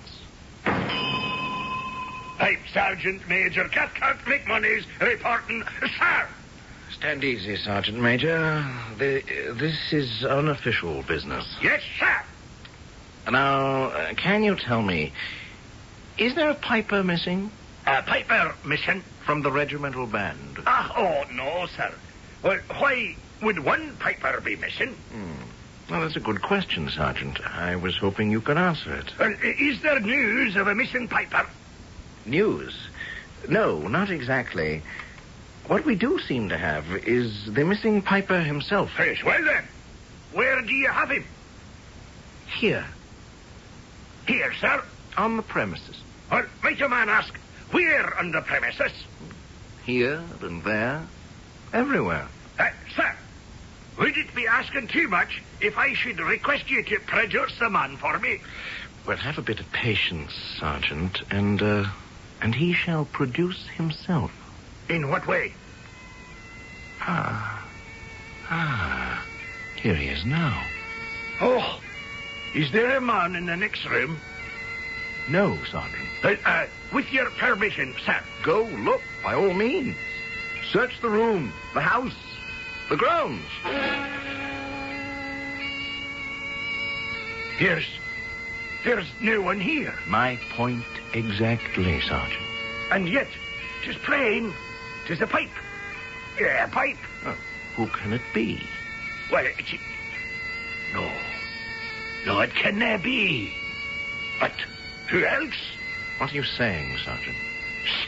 Pipe 2.38 2.60
Sergeant 2.72 3.28
Major 3.28 3.68
Cathcart 3.68 4.18
McMoney's 4.20 4.86
reporting, 5.00 5.64
sir. 5.98 6.28
Stand 6.92 7.24
easy, 7.24 7.56
Sergeant 7.56 7.98
Major. 7.98 8.64
The, 8.96 9.22
this 9.58 9.92
is 9.92 10.24
unofficial 10.24 11.02
business. 11.02 11.58
Yes, 11.60 11.82
sir. 11.98 12.22
Now, 13.28 13.86
uh, 13.86 14.14
can 14.14 14.44
you 14.44 14.54
tell 14.54 14.82
me, 14.82 15.12
is 16.16 16.36
there 16.36 16.50
a 16.50 16.54
piper 16.54 17.02
missing 17.02 17.50
A 17.90 18.02
piper 18.02 18.54
mission? 18.64 19.02
from 19.26 19.42
the 19.42 19.50
regimental 19.50 20.06
band? 20.06 20.58
Ah, 20.66 20.92
oh, 20.96 21.24
no, 21.32 21.66
sir. 21.76 21.92
Well, 22.42 22.58
why 22.78 23.14
would 23.42 23.58
one 23.60 23.96
piper 23.98 24.40
be 24.40 24.56
missing? 24.56 24.96
Well, 25.90 26.00
that's 26.00 26.16
a 26.16 26.20
good 26.20 26.40
question, 26.42 26.88
Sergeant. 26.88 27.38
I 27.44 27.76
was 27.76 27.96
hoping 27.96 28.30
you 28.30 28.40
could 28.40 28.56
answer 28.56 28.94
it. 28.94 29.12
Well, 29.18 29.34
is 29.42 29.82
there 29.82 30.00
news 30.00 30.56
of 30.56 30.68
a 30.68 30.74
missing 30.74 31.06
piper? 31.08 31.46
News? 32.26 32.76
No, 33.48 33.78
not 33.88 34.10
exactly. 34.10 34.82
What 35.66 35.84
we 35.84 35.94
do 35.96 36.18
seem 36.20 36.48
to 36.48 36.58
have 36.58 36.84
is 37.06 37.46
the 37.52 37.64
missing 37.64 38.02
piper 38.02 38.40
himself. 38.40 38.90
Yes, 38.98 39.22
well 39.24 39.44
then. 39.44 39.64
Where 40.32 40.60
do 40.62 40.72
you 40.72 40.88
have 40.88 41.10
him? 41.10 41.24
Here, 42.46 42.86
Here, 44.26 44.52
sir. 44.60 44.82
on 45.16 45.36
the 45.36 45.42
premises. 45.42 46.00
Well, 46.30 46.46
might 46.62 46.80
a 46.80 46.88
man 46.88 47.08
ask, 47.08 47.36
where 47.70 48.18
on 48.18 48.32
the 48.32 48.40
premises? 48.42 48.92
Here 49.84 50.22
and 50.42 50.62
there. 50.64 51.06
Everywhere. 51.72 52.26
Uh, 52.58 52.68
sir, 52.96 53.14
would 53.98 54.16
it 54.16 54.34
be 54.34 54.46
asking 54.46 54.88
too 54.88 55.08
much 55.08 55.42
if 55.60 55.76
I 55.78 55.94
should 55.94 56.18
request 56.18 56.70
you 56.70 56.82
to 56.84 56.98
produce 57.00 57.58
the 57.58 57.70
man 57.70 57.96
for 57.96 58.18
me? 58.18 58.40
Well, 59.06 59.16
have 59.16 59.38
a 59.38 59.42
bit 59.42 59.60
of 59.60 59.70
patience, 59.72 60.32
Sergeant, 60.58 61.22
and, 61.30 61.62
uh, 61.62 61.86
and 62.42 62.54
he 62.54 62.72
shall 62.72 63.06
produce 63.06 63.66
himself. 63.68 64.32
In 64.88 65.08
what 65.08 65.26
way? 65.26 65.54
Ah. 67.00 67.66
Ah. 68.50 69.24
Here 69.76 69.94
he 69.94 70.08
is 70.08 70.24
now. 70.24 70.62
Oh, 71.40 71.80
is 72.54 72.70
there 72.72 72.96
a 72.96 73.00
man 73.00 73.36
in 73.36 73.46
the 73.46 73.56
next 73.56 73.88
room? 73.88 74.20
No, 75.28 75.56
Sergeant. 75.70 76.08
Uh, 76.22 76.34
uh, 76.44 76.66
with 76.92 77.12
your 77.12 77.30
permission, 77.30 77.94
sir. 78.04 78.20
Go 78.42 78.64
look, 78.64 79.00
by 79.22 79.34
all 79.34 79.52
means. 79.52 79.96
Search 80.72 81.00
the 81.00 81.08
room, 81.08 81.52
the 81.74 81.80
house, 81.80 82.14
the 82.88 82.96
grounds. 82.96 83.44
Here's, 87.58 87.86
there's 88.84 89.06
no 89.20 89.42
one 89.42 89.60
here. 89.60 89.94
My 90.06 90.38
point 90.50 90.84
exactly, 91.12 92.00
Sergeant. 92.00 92.42
And 92.90 93.08
yet, 93.08 93.28
'tis 93.82 93.96
plain, 93.96 94.52
'tis 95.06 95.20
a 95.20 95.26
pipe. 95.26 95.50
Yeah, 96.38 96.64
a 96.64 96.68
pipe. 96.68 96.96
Oh, 97.26 97.36
who 97.76 97.86
can 97.88 98.12
it 98.12 98.22
be? 98.32 98.62
Well, 99.30 99.44
it, 99.44 99.56
no. 100.94 101.10
No, 102.26 102.40
it 102.40 102.54
can 102.54 102.78
never 102.78 103.02
be. 103.02 103.52
But 104.38 104.52
who 105.08 105.24
else? 105.24 105.54
What 106.20 106.32
are 106.32 106.34
you 106.34 106.44
saying, 106.44 106.98
Sergeant? 106.98 107.36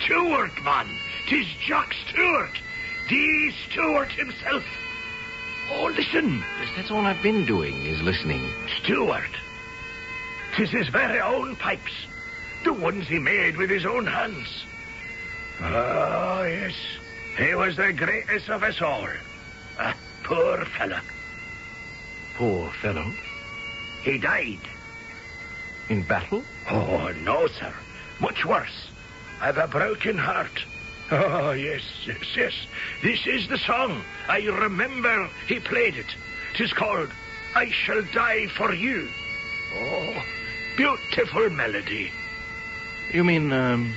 Stewart, 0.05 0.53
man. 0.63 0.87
Tis 1.29 1.47
Jock 1.67 1.95
Stewart. 2.11 2.61
D. 3.09 3.51
Stewart 3.71 4.13
himself. 4.13 4.63
Oh, 5.71 5.91
listen. 5.97 6.45
That's 6.77 6.91
all 6.91 7.07
I've 7.07 7.23
been 7.23 7.47
doing, 7.47 7.87
is 7.87 8.03
listening. 8.03 8.47
Stewart. 8.83 9.31
Tis 10.55 10.69
his 10.69 10.89
very 10.89 11.23
own 11.23 11.57
pipes. 11.57 12.07
The 12.65 12.75
ones 12.75 13.09
he 13.09 13.19
made 13.19 13.57
with 13.57 13.71
his 13.71 13.87
own 13.87 14.05
hands. 14.05 14.67
Oh, 15.63 16.43
yes. 16.43 16.75
He 17.39 17.55
was 17.55 17.77
the 17.77 17.95
greatest 17.95 18.51
of 18.51 18.63
us 18.63 18.83
all. 18.83 19.09
A 19.79 19.95
poor 20.23 20.67
fellow. 20.67 21.01
Poor 22.35 22.71
fellow. 22.83 23.11
He 24.03 24.19
died. 24.19 24.61
In 25.89 26.03
battle? 26.03 26.43
Oh, 26.71 27.11
no, 27.25 27.47
sir. 27.47 27.73
Much 28.23 28.47
worse. 28.47 28.87
I've 29.41 29.59
a 29.59 29.67
broken 29.67 30.17
heart. 30.17 30.65
Oh, 31.11 31.51
yes, 31.51 31.83
yes, 32.07 32.25
yes. 32.37 32.53
This 33.03 33.27
is 33.27 33.49
the 33.49 33.59
song. 33.59 34.01
I 34.29 34.39
remember 34.47 35.29
he 35.47 35.59
played 35.59 35.97
it. 35.97 36.07
Tis 36.55 36.73
called 36.73 37.11
I 37.55 37.69
Shall 37.71 38.03
Die 38.15 38.47
for 38.57 38.73
You. 38.73 39.09
Oh, 39.75 40.25
beautiful 40.77 41.51
melody. 41.51 42.11
You 43.13 43.25
mean, 43.25 43.53
um, 43.53 43.93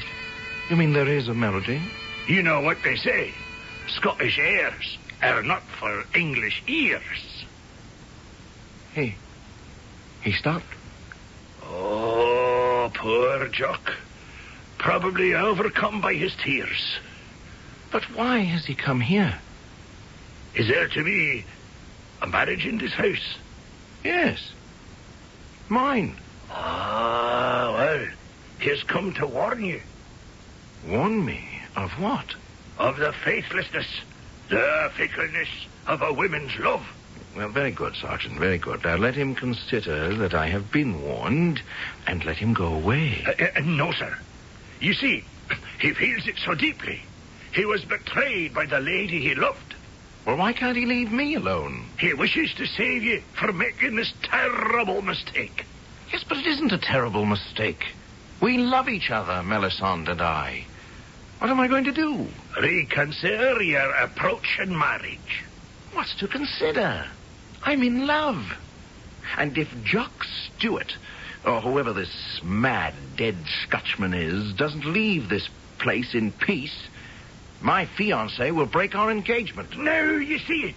you 0.70 0.76
mean 0.76 0.92
there 0.92 1.08
is 1.08 1.28
a 1.28 1.34
melody? 1.34 1.82
You 2.28 2.42
know 2.42 2.62
what 2.62 2.82
they 2.84 2.96
say. 2.96 3.32
Scottish 3.88 4.40
airs 4.40 4.98
are 5.22 5.44
not 5.44 5.62
for 5.80 6.04
English 6.16 6.64
ears. 6.68 7.46
He, 8.94 9.16
he 10.22 10.32
stopped. 10.32 10.66
Oh, 11.64 12.92
poor 12.94 13.48
Jock. 13.50 13.94
Probably 14.86 15.34
overcome 15.34 16.00
by 16.00 16.14
his 16.14 16.36
tears. 16.36 17.00
But 17.92 18.04
why 18.16 18.42
has 18.42 18.66
he 18.66 18.76
come 18.76 19.02
here? 19.02 19.34
Is 20.54 20.68
there 20.68 20.88
to 20.90 21.04
be 21.04 21.44
a 22.22 22.28
marriage 22.28 22.68
in 22.68 22.78
this 22.78 22.94
house? 22.94 23.36
Yes. 24.04 24.52
Mine. 25.70 26.16
Ah, 26.52 27.74
well, 27.74 28.06
he 28.60 28.70
has 28.70 28.84
come 28.84 29.12
to 29.16 29.26
warn 29.26 29.66
you 29.66 29.82
Warn 30.88 31.26
me 31.26 31.44
of 31.76 31.90
what? 32.00 32.36
of 32.78 32.98
the 32.98 33.12
faithlessness, 33.12 33.88
the 34.50 34.92
fickleness 34.96 35.50
of 35.88 36.04
a 36.04 36.14
woman's 36.14 36.56
love. 36.60 36.86
Well, 37.36 37.50
very 37.50 37.72
good, 37.72 37.96
Sergeant, 37.96 38.38
very 38.38 38.60
good. 38.60 38.84
Now 38.84 38.98
let 38.98 39.16
him 39.16 39.34
consider 39.34 40.14
that 40.18 40.36
I 40.36 40.46
have 40.50 40.72
been 40.72 41.02
warned, 41.02 41.64
and 42.06 42.24
let 42.24 42.38
him 42.38 42.54
go 42.54 42.68
away. 42.68 43.26
Uh, 43.26 43.46
uh, 43.58 43.62
no, 43.62 43.92
sir. 43.92 44.16
You 44.80 44.94
see, 44.94 45.24
he 45.80 45.94
feels 45.94 46.28
it 46.28 46.38
so 46.38 46.56
deeply. 46.56 47.02
He 47.54 47.66
was 47.66 47.86
betrayed 47.86 48.54
by 48.54 48.66
the 48.66 48.80
lady 48.80 49.22
he 49.22 49.36
loved. 49.36 49.76
Well, 50.26 50.38
why 50.38 50.54
can't 50.54 50.76
he 50.76 50.86
leave 50.86 51.12
me 51.12 51.36
alone? 51.36 51.86
He 52.00 52.14
wishes 52.14 52.54
to 52.56 52.66
save 52.66 53.04
you 53.04 53.22
from 53.40 53.58
making 53.58 53.96
this 53.96 54.12
terrible 54.24 55.02
mistake. 55.02 55.66
Yes, 56.12 56.24
but 56.28 56.38
it 56.38 56.48
isn't 56.48 56.72
a 56.72 56.78
terrible 56.78 57.26
mistake. 57.26 57.86
We 58.42 58.58
love 58.58 58.90
each 58.90 59.12
other, 59.12 59.44
Melisande 59.44 60.12
and 60.12 60.22
I. 60.22 60.66
What 61.40 61.50
am 61.50 61.60
I 61.60 61.68
going 61.68 61.84
to 61.86 61.92
do? 61.92 62.28
Reconsider 62.60 63.62
your 63.62 63.92
approach 63.92 64.60
in 64.60 64.78
marriage. 64.78 65.44
What's 65.94 66.16
to 66.16 66.28
consider? 66.28 67.06
I'm 67.64 67.84
in 67.84 68.08
love. 68.08 68.58
And 69.38 69.58
if 69.58 69.70
Jock 69.84 70.24
Stewart, 70.24 70.96
or 71.46 71.62
whoever 71.62 71.94
this 71.94 72.42
mad, 72.44 72.94
dead 73.16 73.38
Scotchman 73.64 74.14
is, 74.14 74.54
doesn't 74.54 74.86
leave 74.86 75.30
this 75.30 75.48
place 75.78 76.14
in 76.14 76.32
peace, 76.32 76.88
my 77.62 77.86
fiancée 77.86 78.52
will 78.52 78.66
break 78.66 78.96
our 78.96 79.12
engagement. 79.12 79.78
Now 79.78 80.12
you 80.12 80.40
see 80.40 80.64
it. 80.64 80.76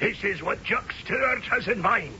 This 0.00 0.22
is 0.24 0.42
what 0.42 0.62
Jock 0.62 0.92
Stewart 1.04 1.42
has 1.44 1.68
in 1.68 1.80
mind. 1.80 2.14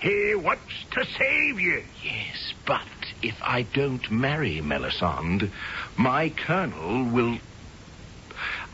He 0.00 0.34
wants 0.34 0.72
to 0.92 1.04
save 1.04 1.60
you. 1.60 1.82
Yes, 2.02 2.52
but 2.66 2.82
if 3.22 3.36
I 3.42 3.62
don't 3.62 4.10
marry 4.10 4.60
Melisande, 4.60 5.50
my 5.96 6.28
colonel 6.30 7.04
will. 7.04 7.38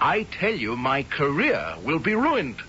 I 0.01 0.23
tell 0.23 0.55
you, 0.55 0.77
my 0.77 1.03
career 1.03 1.75
will 1.83 1.99
be 1.99 2.15
ruined. 2.15 2.63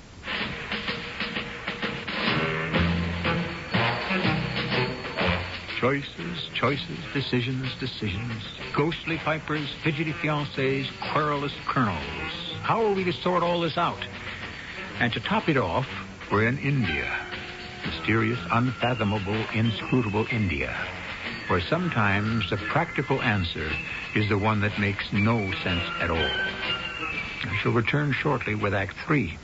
Choices, 5.80 6.50
choices, 6.56 7.00
decisions, 7.14 7.74
decisions. 7.80 8.44
Ghostly 8.76 9.18
pipers, 9.20 9.74
fidgety 9.82 10.12
fiancés, 10.12 10.90
querulous 11.14 11.54
colonels. 11.68 12.34
How 12.64 12.86
are 12.86 12.94
we 12.94 13.06
to 13.06 13.14
sort 13.14 13.44
all 13.44 13.62
this 13.62 13.78
out? 13.78 14.06
And 15.00 15.14
to 15.14 15.22
top 15.22 15.48
it 15.48 15.56
off, 15.56 15.88
we're 16.30 16.50
in 16.50 16.58
India. 16.58 17.10
Mysterious, 17.86 18.40
unfathomable, 18.52 19.46
inscrutable 19.54 20.28
India. 20.32 20.76
Where 21.48 21.62
sometimes 21.62 22.50
the 22.50 22.58
practical 22.58 23.22
answer 23.22 23.72
is 24.16 24.28
the 24.28 24.38
one 24.38 24.60
that 24.60 24.78
makes 24.82 25.06
no 25.14 25.50
sense 25.64 25.90
at 26.02 26.12
all. 26.12 26.18
I 26.18 27.58
shall 27.62 27.72
return 27.72 28.12
shortly 28.12 28.54
with 28.54 28.74
Act 28.74 28.96
Three. 29.08 29.38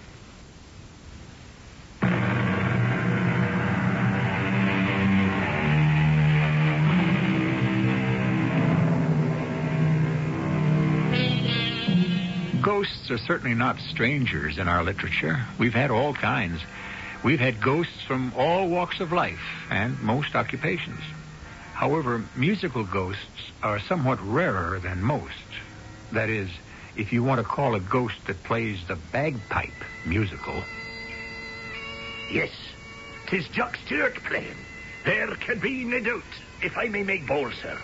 Ghosts 12.65 13.11
are 13.11 13.19
certainly 13.19 13.53
not 13.53 13.77
strangers 13.79 14.57
in 14.57 14.67
our 14.67 14.83
literature. 14.83 15.45
We've 15.59 15.75
had 15.75 15.91
all 15.91 16.15
kinds. 16.15 16.59
We've 17.23 17.39
had 17.39 17.61
ghosts 17.61 18.01
from 18.07 18.33
all 18.35 18.67
walks 18.69 18.99
of 18.99 19.11
life 19.11 19.67
and 19.69 20.01
most 20.01 20.33
occupations. 20.33 20.99
However, 21.75 22.23
musical 22.35 22.83
ghosts 22.83 23.51
are 23.61 23.79
somewhat 23.81 24.17
rarer 24.27 24.79
than 24.79 25.03
most. 25.03 25.45
That 26.11 26.31
is, 26.31 26.49
if 26.95 27.13
you 27.13 27.21
want 27.21 27.37
to 27.37 27.43
call 27.43 27.75
a 27.75 27.79
ghost 27.79 28.15
that 28.25 28.43
plays 28.43 28.79
the 28.87 28.95
bagpipe 29.11 29.83
musical. 30.03 30.63
Yes, 32.31 32.49
'tis 33.27 33.47
Jock 33.49 33.77
Stewart 33.85 34.15
playing. 34.23 34.57
There 35.03 35.35
can 35.35 35.59
be 35.59 35.83
no 35.83 35.99
doubt, 35.99 36.23
if 36.63 36.75
I 36.79 36.87
may 36.87 37.03
make 37.03 37.27
bold, 37.27 37.53
sir. 37.61 37.77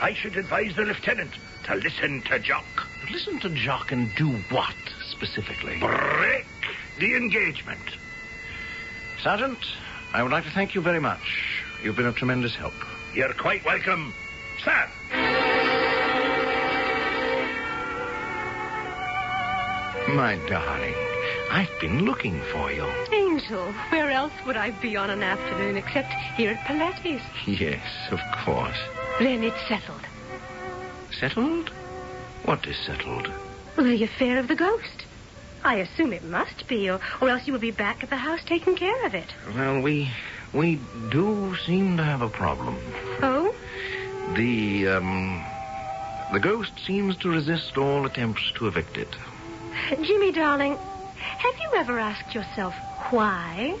I 0.00 0.14
should 0.14 0.36
advise 0.36 0.76
the 0.76 0.84
lieutenant 0.84 1.32
to 1.64 1.74
listen 1.74 2.22
to 2.22 2.38
Jock. 2.38 2.87
Listen 3.10 3.38
to 3.40 3.48
Jock 3.50 3.92
and 3.92 4.14
do 4.16 4.28
what, 4.50 4.74
specifically? 5.10 5.78
Break 5.78 6.46
the 6.98 7.14
engagement. 7.14 7.80
Sergeant, 9.22 9.58
I 10.12 10.22
would 10.22 10.32
like 10.32 10.44
to 10.44 10.50
thank 10.50 10.74
you 10.74 10.80
very 10.80 11.00
much. 11.00 11.64
You've 11.82 11.96
been 11.96 12.06
a 12.06 12.12
tremendous 12.12 12.54
help. 12.54 12.74
You're 13.14 13.32
quite 13.32 13.64
welcome, 13.64 14.12
sir. 14.62 14.88
My 20.08 20.38
darling, 20.48 20.94
I've 21.50 21.80
been 21.80 22.04
looking 22.04 22.40
for 22.52 22.72
you. 22.72 22.84
Angel, 23.12 23.72
where 23.90 24.10
else 24.10 24.32
would 24.46 24.56
I 24.56 24.70
be 24.70 24.96
on 24.96 25.10
an 25.10 25.22
afternoon 25.22 25.76
except 25.76 26.12
here 26.36 26.50
at 26.52 26.64
Paletti's? 26.66 27.22
Yes, 27.46 27.82
of 28.10 28.20
course. 28.44 28.78
Then 29.18 29.44
it's 29.44 29.60
settled. 29.68 30.00
Settled? 31.10 31.70
What 32.44 32.66
is 32.66 32.76
settled? 32.76 33.30
Well, 33.76 33.86
the 33.86 34.02
affair 34.04 34.38
of 34.38 34.48
the 34.48 34.54
ghost. 34.54 35.04
I 35.64 35.76
assume 35.76 36.12
it 36.12 36.24
must 36.24 36.68
be, 36.68 36.88
or, 36.88 37.00
or 37.20 37.28
else 37.28 37.46
you 37.46 37.52
will 37.52 37.60
be 37.60 37.70
back 37.70 38.02
at 38.02 38.10
the 38.10 38.16
house 38.16 38.40
taking 38.46 38.76
care 38.76 39.06
of 39.06 39.14
it. 39.14 39.28
Well, 39.54 39.80
we 39.80 40.10
we 40.52 40.80
do 41.10 41.56
seem 41.66 41.96
to 41.96 42.04
have 42.04 42.22
a 42.22 42.28
problem. 42.28 42.78
Oh? 43.22 43.54
The 44.34 44.88
um 44.88 45.44
the 46.32 46.40
ghost 46.40 46.72
seems 46.86 47.16
to 47.18 47.30
resist 47.30 47.76
all 47.76 48.06
attempts 48.06 48.52
to 48.56 48.66
evict 48.66 48.96
it. 48.96 49.14
Jimmy, 50.02 50.32
darling, 50.32 50.76
have 51.16 51.54
you 51.60 51.70
ever 51.76 51.98
asked 51.98 52.34
yourself 52.34 52.74
why? 53.10 53.76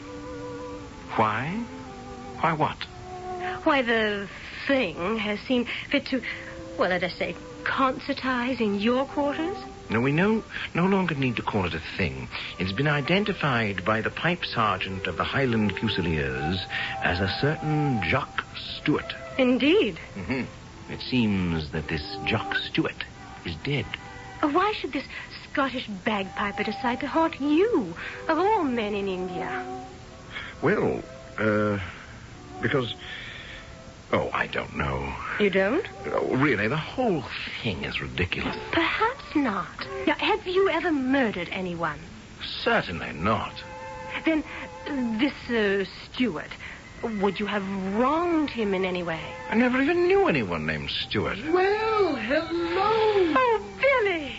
Why? 1.16 1.48
Why 2.40 2.52
what? 2.52 2.76
Why 3.64 3.82
the 3.82 4.28
thing 4.66 5.18
has 5.18 5.40
seen 5.40 5.66
fit 5.90 6.06
to, 6.06 6.22
well, 6.78 6.90
let 6.90 7.02
us 7.02 7.14
say, 7.18 7.34
concertize 7.64 8.60
in 8.60 8.78
your 8.78 9.04
quarters? 9.06 9.56
No, 9.90 10.00
we 10.00 10.12
no, 10.12 10.44
no 10.74 10.86
longer 10.86 11.14
need 11.14 11.36
to 11.36 11.42
call 11.42 11.64
it 11.66 11.74
a 11.74 11.82
thing. 11.96 12.28
It's 12.58 12.72
been 12.72 12.86
identified 12.88 13.84
by 13.84 14.00
the 14.00 14.10
pipe 14.10 14.44
sergeant 14.44 15.06
of 15.06 15.16
the 15.16 15.24
Highland 15.24 15.76
Fusiliers 15.78 16.58
as 17.02 17.20
a 17.20 17.34
certain 17.40 18.02
Jock 18.08 18.44
Stewart. 18.56 19.12
Indeed. 19.38 19.98
hmm 20.14 20.42
It 20.90 21.00
seems 21.00 21.70
that 21.72 21.88
this 21.88 22.02
Jock 22.26 22.54
Stewart 22.54 23.04
is 23.44 23.54
dead. 23.64 23.86
Uh, 24.42 24.48
Why 24.48 24.72
should 24.78 24.92
this 24.92 25.04
Scottish 25.50 25.88
bagpiper 26.04 26.62
decide 26.62 27.00
to 27.00 27.08
haunt 27.08 27.40
you, 27.40 27.94
of 28.28 28.38
all 28.38 28.62
men 28.62 28.94
in 28.94 29.08
India? 29.08 29.64
Well, 30.62 31.02
uh, 31.38 31.78
because. 32.60 32.94
Oh, 34.12 34.30
I 34.32 34.46
don't 34.46 34.74
know. 34.76 35.14
You 35.38 35.50
don't? 35.50 35.86
Oh, 36.06 36.34
really, 36.36 36.66
the 36.66 36.76
whole 36.76 37.24
thing 37.62 37.84
is 37.84 38.00
ridiculous. 38.00 38.56
Perhaps 38.72 39.36
not. 39.36 39.86
Now, 40.06 40.14
have 40.14 40.46
you 40.46 40.68
ever 40.70 40.90
murdered 40.90 41.48
anyone? 41.52 41.98
Certainly 42.62 43.12
not. 43.12 43.52
Then, 44.24 44.42
this 45.18 45.34
uh, 45.50 45.84
Stewart, 46.06 46.50
would 47.20 47.38
you 47.38 47.46
have 47.46 47.62
wronged 47.94 48.50
him 48.50 48.74
in 48.74 48.84
any 48.84 49.02
way? 49.02 49.20
I 49.50 49.54
never 49.54 49.80
even 49.80 50.06
knew 50.06 50.26
anyone 50.26 50.64
named 50.64 50.90
Stewart. 50.90 51.38
Well, 51.52 52.16
hello. 52.16 53.34
Oh, 53.36 53.62
Billy! 53.80 54.34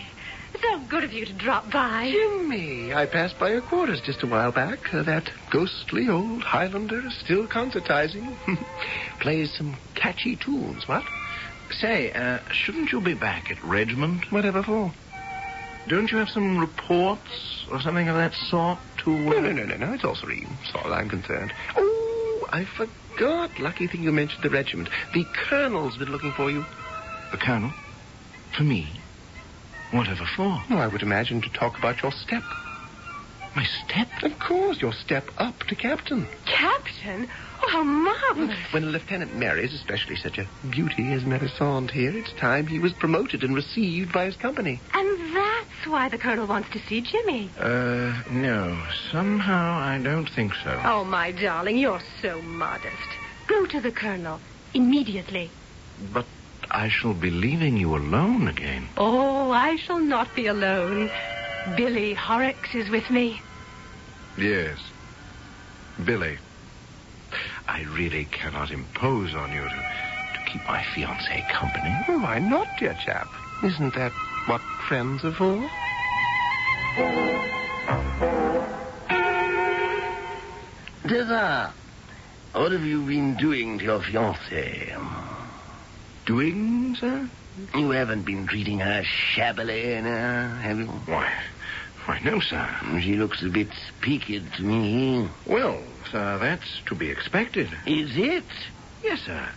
So 0.62 0.78
good 0.88 1.04
of 1.04 1.12
you 1.12 1.24
to 1.24 1.32
drop 1.32 1.70
by. 1.70 2.10
Jimmy, 2.10 2.92
I 2.92 3.06
passed 3.06 3.38
by 3.38 3.50
your 3.50 3.62
quarters 3.62 4.00
just 4.00 4.22
a 4.22 4.26
while 4.26 4.52
back. 4.52 4.92
Uh, 4.92 5.02
that 5.04 5.30
ghostly 5.50 6.08
old 6.08 6.42
Highlander 6.42 7.06
is 7.06 7.14
still 7.14 7.46
concertizing. 7.46 8.34
Plays 9.20 9.52
some 9.56 9.76
catchy 9.94 10.36
tunes, 10.36 10.86
what? 10.86 11.04
Say, 11.70 12.12
uh, 12.12 12.40
shouldn't 12.52 12.92
you 12.92 13.00
be 13.00 13.14
back 13.14 13.50
at 13.50 13.62
regiment? 13.64 14.30
Whatever 14.30 14.62
for? 14.62 14.92
Don't 15.88 16.10
you 16.12 16.18
have 16.18 16.28
some 16.28 16.58
reports 16.58 17.64
or 17.70 17.80
something 17.80 18.08
of 18.08 18.16
that 18.16 18.34
sort 18.34 18.78
to... 18.98 19.12
Uh... 19.12 19.16
No, 19.16 19.40
no, 19.40 19.52
no, 19.52 19.64
no, 19.64 19.76
no. 19.76 19.92
It's 19.94 20.04
all 20.04 20.14
serene, 20.14 20.48
as 20.64 20.70
far 20.70 20.86
as 20.86 20.92
I'm 20.92 21.08
concerned. 21.08 21.52
Oh, 21.76 22.48
I 22.50 22.64
forgot. 22.64 23.58
Lucky 23.58 23.86
thing 23.86 24.02
you 24.02 24.12
mentioned 24.12 24.42
the 24.42 24.50
regiment. 24.50 24.90
The 25.14 25.24
colonel's 25.48 25.96
been 25.96 26.10
looking 26.10 26.32
for 26.32 26.50
you. 26.50 26.64
The 27.30 27.38
colonel? 27.38 27.72
For 28.56 28.64
me? 28.64 28.99
Whatever 29.92 30.24
for? 30.36 30.62
Oh, 30.70 30.76
I 30.78 30.86
would 30.86 31.02
imagine 31.02 31.40
to 31.42 31.48
talk 31.50 31.78
about 31.78 32.02
your 32.02 32.12
step. 32.12 32.42
My 33.56 33.64
step? 33.84 34.08
Of 34.22 34.38
course, 34.38 34.80
your 34.80 34.92
step 34.92 35.28
up 35.38 35.58
to 35.64 35.74
captain. 35.74 36.28
Captain? 36.46 37.28
Oh, 37.62 37.68
how 37.68 37.82
marvelous. 37.82 38.56
When 38.72 38.84
a 38.84 38.86
lieutenant 38.86 39.34
marries, 39.34 39.74
especially 39.74 40.14
such 40.14 40.38
a 40.38 40.46
beauty 40.70 41.12
as 41.12 41.24
Melisande 41.24 41.92
here, 41.92 42.16
it's 42.16 42.32
time 42.34 42.68
he 42.68 42.78
was 42.78 42.92
promoted 42.92 43.42
and 43.42 43.54
received 43.54 44.12
by 44.12 44.26
his 44.26 44.36
company. 44.36 44.80
And 44.94 45.34
that's 45.34 45.86
why 45.86 46.08
the 46.08 46.18
colonel 46.18 46.46
wants 46.46 46.70
to 46.70 46.78
see 46.78 47.00
Jimmy. 47.00 47.50
Uh, 47.58 48.22
no. 48.30 48.80
Somehow 49.10 49.78
I 49.78 49.98
don't 49.98 50.30
think 50.30 50.54
so. 50.62 50.80
Oh, 50.84 51.02
my 51.02 51.32
darling, 51.32 51.76
you're 51.76 52.02
so 52.22 52.40
modest. 52.42 52.94
Go 53.48 53.66
to 53.66 53.80
the 53.80 53.90
colonel 53.90 54.38
immediately. 54.72 55.50
But 56.12 56.26
I 56.70 56.88
shall 56.88 57.14
be 57.14 57.30
leaving 57.30 57.76
you 57.76 57.96
alone 57.96 58.46
again. 58.46 58.88
Oh, 58.96 59.50
I 59.50 59.76
shall 59.76 59.98
not 59.98 60.34
be 60.34 60.46
alone. 60.46 61.10
Billy 61.76 62.14
Horrocks 62.14 62.74
is 62.74 62.88
with 62.88 63.10
me. 63.10 63.42
Yes. 64.38 64.78
Billy. 66.04 66.38
I 67.68 67.82
really 67.92 68.24
cannot 68.26 68.70
impose 68.70 69.34
on 69.34 69.52
you 69.52 69.62
to, 69.62 69.68
to 69.68 70.40
keep 70.46 70.64
my 70.66 70.82
fiancée 70.94 71.48
company. 71.50 71.94
Oh, 72.08 72.18
why 72.18 72.38
not, 72.38 72.68
dear 72.78 72.96
chap? 73.04 73.28
Isn't 73.64 73.94
that 73.94 74.12
what 74.46 74.60
friends 74.88 75.24
are 75.24 75.32
for? 75.32 75.56
Deva, 81.06 81.72
what 82.52 82.72
have 82.72 82.84
you 82.84 83.02
been 83.02 83.36
doing 83.36 83.78
to 83.78 83.84
your 83.84 84.00
fiancée? 84.00 85.29
Doing, 86.26 86.96
sir? 86.96 87.28
You 87.74 87.90
haven't 87.90 88.22
been 88.22 88.46
treating 88.46 88.78
her 88.78 89.02
shabbily, 89.04 90.00
no, 90.00 90.10
have 90.10 90.78
you? 90.78 90.86
Why, 90.86 91.32
why, 92.06 92.20
no, 92.24 92.40
sir. 92.40 92.68
She 93.00 93.16
looks 93.16 93.42
a 93.42 93.48
bit 93.48 93.68
peaked 94.00 94.54
to 94.56 94.62
me. 94.62 95.28
Well, 95.46 95.82
sir, 96.10 96.38
that's 96.38 96.80
to 96.86 96.94
be 96.94 97.10
expected. 97.10 97.68
Is 97.86 98.16
it? 98.16 98.44
Yes, 99.02 99.20
sir. 99.22 99.48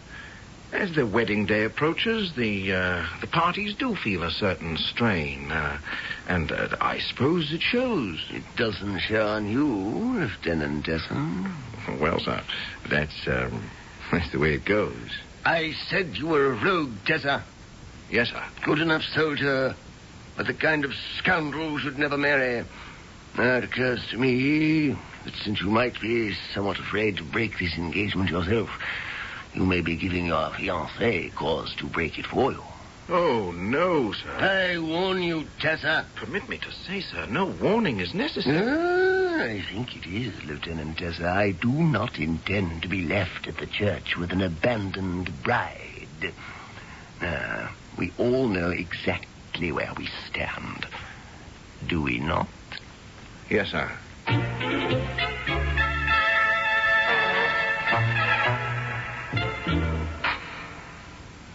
As 0.72 0.96
the 0.96 1.06
wedding 1.06 1.46
day 1.46 1.66
approaches, 1.66 2.34
the 2.34 2.74
uh, 2.74 3.06
the 3.22 3.28
parties 3.28 3.76
do 3.76 3.96
feel 3.96 4.24
a 4.24 4.32
certain 4.32 4.78
strain, 4.78 5.52
uh, 5.52 5.78
and 6.28 6.52
uh, 6.52 6.70
I 6.82 6.98
suppose 6.98 7.54
it 7.54 7.62
shows. 7.62 8.20
It 8.32 8.44
doesn't 8.56 9.00
show 9.00 9.28
on 9.28 9.48
you, 9.52 9.68
Lieutenant 9.68 10.86
Tesser. 10.88 11.52
Well, 12.00 12.20
sir, 12.20 12.42
that's 12.90 13.28
um, 13.28 13.70
that's 14.12 14.32
the 14.32 14.40
way 14.40 14.56
it 14.56 14.66
goes. 14.66 15.12
I 15.46 15.74
said 15.90 16.16
you 16.16 16.28
were 16.28 16.54
a 16.54 16.64
rogue, 16.64 16.94
Tesser. 17.06 17.44
Yes, 18.10 18.30
sir. 18.30 18.44
Good 18.66 18.80
enough 18.80 19.02
soldier, 19.14 19.76
but 20.38 20.48
the 20.48 20.54
kind 20.54 20.86
of 20.86 20.92
scoundrel 21.18 21.70
who 21.70 21.80
should 21.80 22.00
never 22.00 22.18
marry. 22.18 22.66
Now, 23.38 23.58
it 23.58 23.64
occurs 23.64 24.06
to 24.12 24.18
me 24.18 24.90
that 25.26 25.36
since 25.44 25.60
you 25.60 25.70
might 25.70 26.00
be 26.00 26.34
somewhat 26.54 26.80
afraid 26.80 27.18
to 27.18 27.24
break 27.24 27.58
this 27.60 27.76
engagement 27.78 28.30
yourself, 28.30 28.70
you 29.54 29.66
may 29.66 29.82
be 29.82 29.98
giving 29.98 30.28
your 30.28 30.50
fiancée 30.52 31.34
cause 31.36 31.74
to 31.80 31.88
break 31.88 32.18
it 32.18 32.26
for 32.26 32.52
you. 32.52 32.64
Oh 33.10 33.52
no, 33.52 34.14
sir. 34.14 34.32
I 34.32 34.78
warn 34.78 35.22
you, 35.24 35.46
Tesser. 35.60 36.06
Permit 36.16 36.48
me 36.48 36.58
to 36.60 36.72
say, 36.88 37.02
sir, 37.02 37.26
no 37.26 37.46
warning 37.62 38.00
is 38.00 38.14
necessary. 38.14 38.66
Ah, 38.66 39.13
I 39.36 39.62
think 39.62 39.96
it 39.96 40.06
is, 40.06 40.44
Lieutenant 40.46 40.98
Tesser. 40.98 41.26
I 41.26 41.52
do 41.52 41.72
not 41.72 42.20
intend 42.20 42.84
to 42.84 42.88
be 42.88 43.04
left 43.04 43.48
at 43.48 43.58
the 43.58 43.66
church 43.66 44.16
with 44.16 44.32
an 44.32 44.42
abandoned 44.42 45.42
bride. 45.42 46.34
Now, 47.20 47.72
we 47.98 48.12
all 48.18 48.48
know 48.48 48.70
exactly 48.70 49.72
where 49.72 49.92
we 49.98 50.08
stand. 50.30 50.86
Do 51.88 52.02
we 52.02 52.20
not? 52.20 52.48
Yes, 53.50 53.72
sir. 53.72 55.33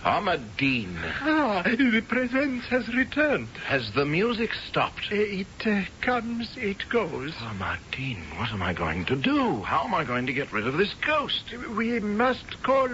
Ahmadine, 0.09 0.97
Ah, 1.21 1.63
the 1.65 2.01
presence 2.01 2.65
has 2.71 2.89
returned. 2.95 3.49
has 3.67 3.91
the 3.93 4.07
music 4.07 4.55
stopped? 4.67 5.13
It 5.13 5.47
uh, 5.67 5.83
comes, 6.01 6.57
it 6.57 6.89
goes. 6.89 7.35
Ahmadine, 7.35 8.23
what 8.39 8.49
am 8.51 8.63
I 8.63 8.73
going 8.73 9.05
to 9.05 9.17
do? 9.17 9.61
How 9.61 9.85
am 9.85 9.93
I 9.93 10.05
going 10.05 10.25
to 10.27 10.33
get 10.33 10.51
rid 10.51 10.67
of 10.67 10.79
this 10.79 10.95
ghost? 11.07 11.53
We 11.77 12.01
must 12.01 12.63
call 12.63 12.89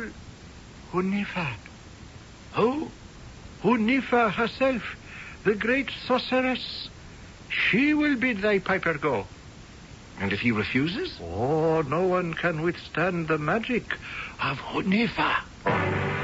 Hunifa. 0.93 1.53
Who? 2.55 2.89
Hunifa 3.63 4.33
herself. 4.33 4.83
the 5.45 5.55
great 5.55 5.91
sorceress. 6.09 6.89
She 7.49 7.95
will 7.95 8.17
bid 8.17 8.39
thy 8.43 8.59
piper 8.59 8.95
go. 8.95 9.29
And 10.19 10.33
if 10.33 10.41
he 10.41 10.51
refuses? 10.51 11.17
Oh, 11.23 11.83
no 11.83 12.09
one 12.09 12.35
can 12.35 12.63
withstand 12.63 13.29
the 13.29 13.39
magic 13.39 13.85
of 14.43 14.59
Hunifa. 14.59 16.24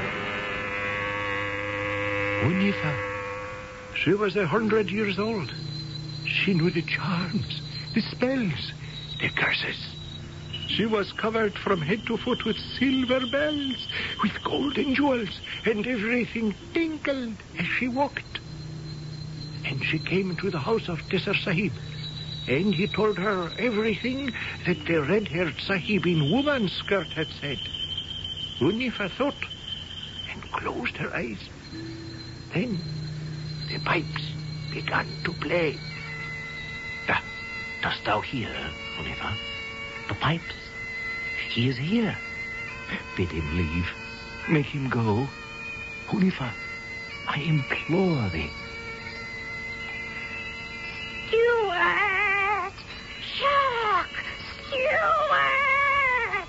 Hunifa. 2.41 2.97
She 4.03 4.13
was 4.13 4.35
a 4.35 4.47
hundred 4.47 4.89
years 4.89 5.19
old. 5.19 5.51
She 6.25 6.55
knew 6.55 6.71
the 6.71 6.81
charms, 6.81 7.61
the 7.93 8.01
spells, 8.01 8.73
the 9.19 9.29
curses. 9.29 9.77
She 10.69 10.87
was 10.87 11.11
covered 11.21 11.53
from 11.63 11.81
head 11.81 12.01
to 12.07 12.17
foot 12.17 12.43
with 12.45 12.57
silver 12.79 13.19
bells, 13.27 13.75
with 14.23 14.31
golden 14.43 14.95
jewels, 14.95 15.29
and 15.65 15.85
everything 15.85 16.55
tinkled 16.73 17.37
as 17.59 17.65
she 17.77 17.87
walked. 17.87 18.39
And 19.65 19.83
she 19.85 19.99
came 19.99 20.35
to 20.37 20.49
the 20.49 20.59
house 20.59 20.89
of 20.89 20.97
Tesser 21.11 21.35
Sahib, 21.43 21.73
and 22.47 22.73
he 22.73 22.87
told 22.87 23.19
her 23.19 23.51
everything 23.59 24.33
that 24.65 24.83
the 24.87 25.03
red-haired 25.03 25.59
Sahib 25.67 26.07
in 26.07 26.31
woman's 26.31 26.73
skirt 26.73 27.07
had 27.13 27.27
said. 27.39 27.59
Unifa 28.59 29.11
thought 29.17 29.45
and 30.33 30.51
closed 30.53 30.97
her 30.97 31.15
eyes. 31.15 31.49
Then 32.53 32.77
the 33.69 33.79
pipes 33.79 34.33
began 34.73 35.07
to 35.23 35.31
play. 35.33 35.77
Ah, 37.07 37.23
dost 37.81 38.03
thou 38.03 38.19
hear, 38.19 38.49
Unifa? 38.97 39.33
The 40.09 40.15
pipes. 40.15 40.55
He 41.49 41.69
is 41.69 41.77
here. 41.77 42.17
Bid 43.15 43.29
him 43.31 43.57
leave. 43.57 43.87
Make 44.49 44.65
him 44.65 44.89
go. 44.89 45.27
Unifa, 46.07 46.51
I 47.27 47.39
implore 47.39 48.27
thee. 48.29 48.49
Stewart! 51.27 52.73
Jock! 53.39 54.09
Stewart! 54.67 56.47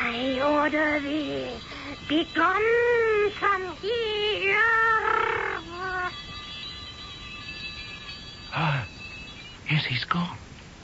I 0.00 0.40
order 0.42 0.98
thee, 0.98 1.50
begone 2.08 3.30
from 3.38 3.76
here! 3.76 4.33
Yes, 9.74 9.84
he's 9.86 10.04
gone. 10.04 10.36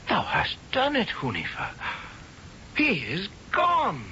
Thou 0.09 0.21
hast 0.21 0.57
done 0.73 0.97
it, 0.97 1.07
Hunifa. 1.07 1.69
He 2.75 2.95
is 2.99 3.29
gone. 3.53 4.03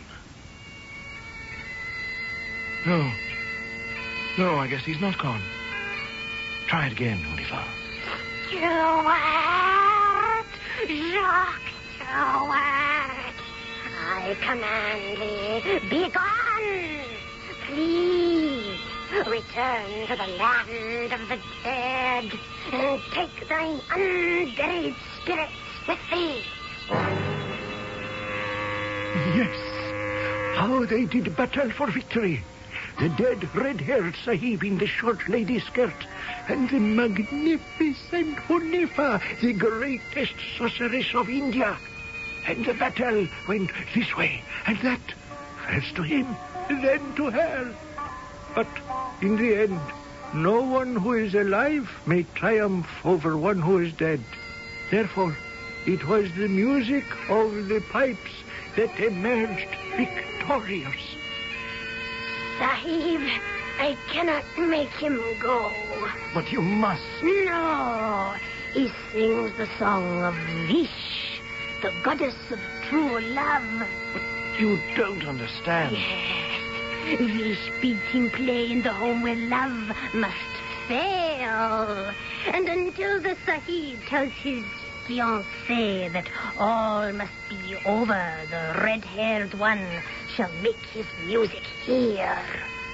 No. 2.86 3.12
No, 4.38 4.56
I 4.56 4.68
guess 4.68 4.86
he's 4.86 5.02
not 5.02 5.18
gone. 5.18 5.42
Try 6.68 6.88
it 6.88 6.94
again, 6.94 7.18
Hunifa. 7.18 7.62
Stewart! 8.48 10.46
Jock 10.88 11.62
Stewart! 11.96 13.36
I 14.00 14.38
command 14.40 15.18
thee, 15.20 15.90
begone! 15.90 17.04
Please, 17.68 18.59
return 19.12 20.08
to 20.08 20.16
the 20.16 20.28
land 20.38 21.14
of 21.14 21.28
the 21.30 21.40
dead 21.64 22.32
and 22.72 23.02
take 23.12 23.50
thine 23.50 23.82
unburied 23.92 24.96
spirits 25.22 25.54
with 25.88 26.00
thee. 26.12 26.44
Yes. 29.36 29.58
How 30.56 30.86
they 30.86 31.06
did 31.06 31.36
battle 31.36 31.72
for 31.72 31.88
victory. 31.88 32.44
The 33.00 33.10
dead 33.10 33.56
red-haired 33.56 34.16
Sahib 34.26 34.64
in 34.64 34.78
the 34.78 34.88
short 34.88 35.28
lady 35.30 35.60
skirt, 35.60 36.06
and 36.48 36.70
the 36.70 36.80
magnificent 36.80 38.38
Hunifa, 38.48 39.22
the 39.42 39.54
greatest 39.54 40.36
sorceress 40.58 41.16
of 41.16 41.30
India. 41.30 41.78
And 42.46 42.66
the 42.66 42.74
battle 42.74 43.28
went 43.48 43.72
this 43.96 44.16
way 44.18 44.44
and 44.66 44.78
that, 44.80 45.02
first 45.66 45.96
to 45.96 46.04
him, 46.04 46.36
then 46.68 47.16
to 47.16 47.30
her. 47.30 47.74
But 48.60 48.68
in 49.22 49.38
the 49.38 49.56
end, 49.56 49.80
no 50.34 50.60
one 50.62 50.94
who 50.98 51.14
is 51.14 51.34
alive 51.34 51.90
may 52.06 52.24
triumph 52.36 52.90
over 53.06 53.38
one 53.38 53.62
who 53.62 53.78
is 53.78 53.94
dead. 53.94 54.20
Therefore, 54.92 55.34
it 55.86 56.06
was 56.06 56.30
the 56.34 56.50
music 56.50 57.06
of 57.30 57.70
the 57.70 57.82
pipes 57.90 58.34
that 58.76 59.00
emerged 59.00 59.70
victorious. 59.96 61.02
Sahib, 62.58 63.22
I 63.80 63.96
cannot 64.12 64.44
make 64.58 64.90
him 64.90 65.24
go. 65.42 65.72
But 66.34 66.52
you 66.52 66.62
must. 66.62 67.02
No, 67.24 68.36
he 68.74 68.92
sings 69.14 69.56
the 69.56 69.70
song 69.78 70.22
of 70.22 70.36
Vish, 70.68 71.40
the 71.82 71.94
goddess 72.04 72.36
of 72.52 72.60
true 72.90 73.22
love. 73.22 73.88
But 74.12 74.60
You 74.60 74.78
don't 74.98 75.24
understand. 75.24 75.96
Yes, 75.96 76.59
Vish 77.18 77.72
bids 77.82 78.02
him 78.12 78.30
play 78.30 78.72
in 78.72 78.84
the 78.84 78.94
home 78.94 79.24
where 79.24 79.36
love 79.36 79.96
must 80.14 80.36
fail. 80.88 82.14
And 82.54 82.70
until 82.70 83.22
the 83.22 83.36
Sahib 83.46 84.00
tells 84.08 84.32
his 84.34 84.64
fiancée 85.08 86.12
that 86.14 86.30
all 86.60 87.12
must 87.14 87.32
be 87.50 87.76
over, 87.86 88.38
the 88.52 88.82
red-haired 88.84 89.54
one 89.56 89.86
shall 90.36 90.52
make 90.62 90.86
his 90.94 91.08
music 91.26 91.64
here. 91.84 92.38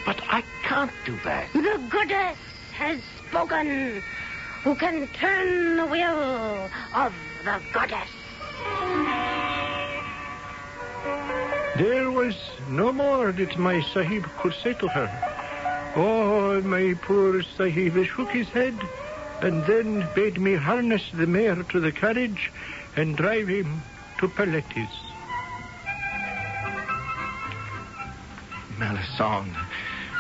But 0.05 0.21
I 0.29 0.43
can't 0.63 0.91
do 1.05 1.17
that. 1.25 1.51
The 1.53 1.81
goddess 1.89 2.37
has 2.73 3.01
spoken. 3.27 4.01
Who 4.63 4.75
can 4.75 5.07
turn 5.09 5.75
the 5.75 5.85
will 5.85 6.69
of 6.93 7.13
the 7.43 7.59
goddess? 7.73 8.09
There 11.77 12.09
was 12.09 12.35
no 12.69 12.93
more 12.93 13.33
that 13.33 13.57
my 13.57 13.81
Sahib 13.81 14.25
could 14.37 14.53
say 14.53 14.73
to 14.75 14.87
her. 14.87 15.91
Oh, 15.97 16.61
my 16.61 16.93
poor 17.01 17.43
Sahib 17.43 18.01
shook 18.05 18.29
his 18.29 18.47
head 18.47 18.77
and 19.41 19.65
then 19.65 20.07
bade 20.15 20.39
me 20.39 20.55
harness 20.55 21.03
the 21.13 21.27
mare 21.27 21.63
to 21.63 21.79
the 21.81 21.91
carriage 21.91 22.51
and 22.95 23.17
drive 23.17 23.49
him 23.49 23.81
to 24.19 24.29
Paletis. 24.29 24.89
Melisande, 28.77 29.57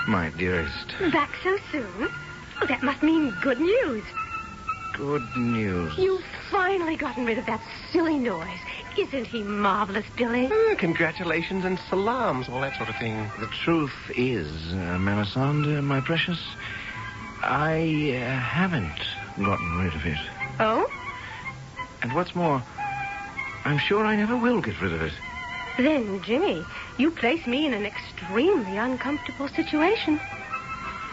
my 0.07 0.29
dearest. 0.31 0.93
Back 1.11 1.31
so 1.41 1.57
soon? 1.71 2.09
Oh, 2.61 2.65
that 2.67 2.83
must 2.83 3.01
mean 3.01 3.33
good 3.41 3.61
news. 3.61 4.03
Good 4.95 5.35
news. 5.35 5.97
You've 5.97 6.23
finally 6.49 6.95
gotten 6.95 7.25
rid 7.25 7.37
of 7.37 7.45
that 7.47 7.61
silly 7.91 8.17
noise. 8.17 8.59
Isn't 8.97 9.27
he 9.27 9.43
marvelous, 9.43 10.05
Billy? 10.15 10.49
Ah, 10.49 10.75
congratulations 10.77 11.65
and 11.65 11.77
salams, 11.89 12.47
all 12.47 12.61
that 12.61 12.77
sort 12.77 12.87
of 12.87 12.95
thing. 12.95 13.29
The 13.39 13.47
truth 13.47 13.91
is, 14.15 14.47
uh, 14.71 14.97
Melisande, 14.97 15.77
uh, 15.77 15.81
my 15.81 15.99
precious, 15.99 16.41
I 17.43 18.15
uh, 18.15 18.39
haven't 18.39 19.01
gotten 19.37 19.79
rid 19.79 19.93
of 19.93 20.05
it. 20.05 20.17
Oh? 20.61 20.89
And 22.01 22.13
what's 22.13 22.33
more, 22.33 22.63
I'm 23.65 23.79
sure 23.79 24.05
I 24.05 24.15
never 24.15 24.37
will 24.37 24.61
get 24.61 24.81
rid 24.81 24.93
of 24.93 25.01
it. 25.01 25.13
Then, 25.77 26.21
Jimmy, 26.21 26.63
you 26.97 27.11
place 27.11 27.45
me 27.45 27.65
in 27.65 27.73
an 27.73 27.85
extremely 27.85 28.77
uncomfortable 28.77 29.49
situation. 29.49 30.21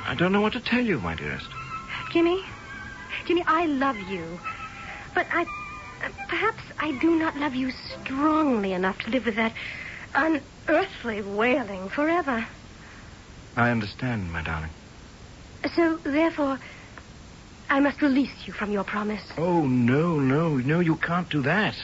I 0.07 0.14
don't 0.16 0.30
know 0.30 0.41
what 0.41 0.53
to 0.53 0.61
tell 0.61 0.85
you, 0.85 1.01
my 1.01 1.16
dearest. 1.16 1.49
Jimmy, 2.12 2.45
Jimmy, 3.27 3.45
I 3.47 3.66
love 3.66 3.99
you. 4.11 4.39
But 5.14 5.27
I. 5.33 5.47
Perhaps 6.29 6.62
I 6.81 6.93
do 6.99 7.16
not 7.16 7.37
love 7.37 7.55
you 7.55 7.70
strongly 7.70 8.73
enough 8.73 8.99
to 9.01 9.11
live 9.11 9.27
with 9.27 9.37
that 9.37 9.53
unearthly 10.14 11.23
wailing 11.23 11.89
forever. 11.89 12.45
I 13.57 13.70
understand, 13.70 14.33
my 14.33 14.43
darling. 14.43 14.70
So, 15.77 15.97
therefore, 15.99 16.59
I 17.70 17.79
must 17.81 18.03
release 18.03 18.47
you 18.47 18.53
from 18.53 18.73
your 18.73 18.83
promise. 18.83 19.23
Oh, 19.39 19.64
no, 19.64 20.18
no, 20.18 20.57
no, 20.57 20.81
you 20.81 20.97
can't 20.97 21.29
do 21.29 21.43
that. 21.43 21.77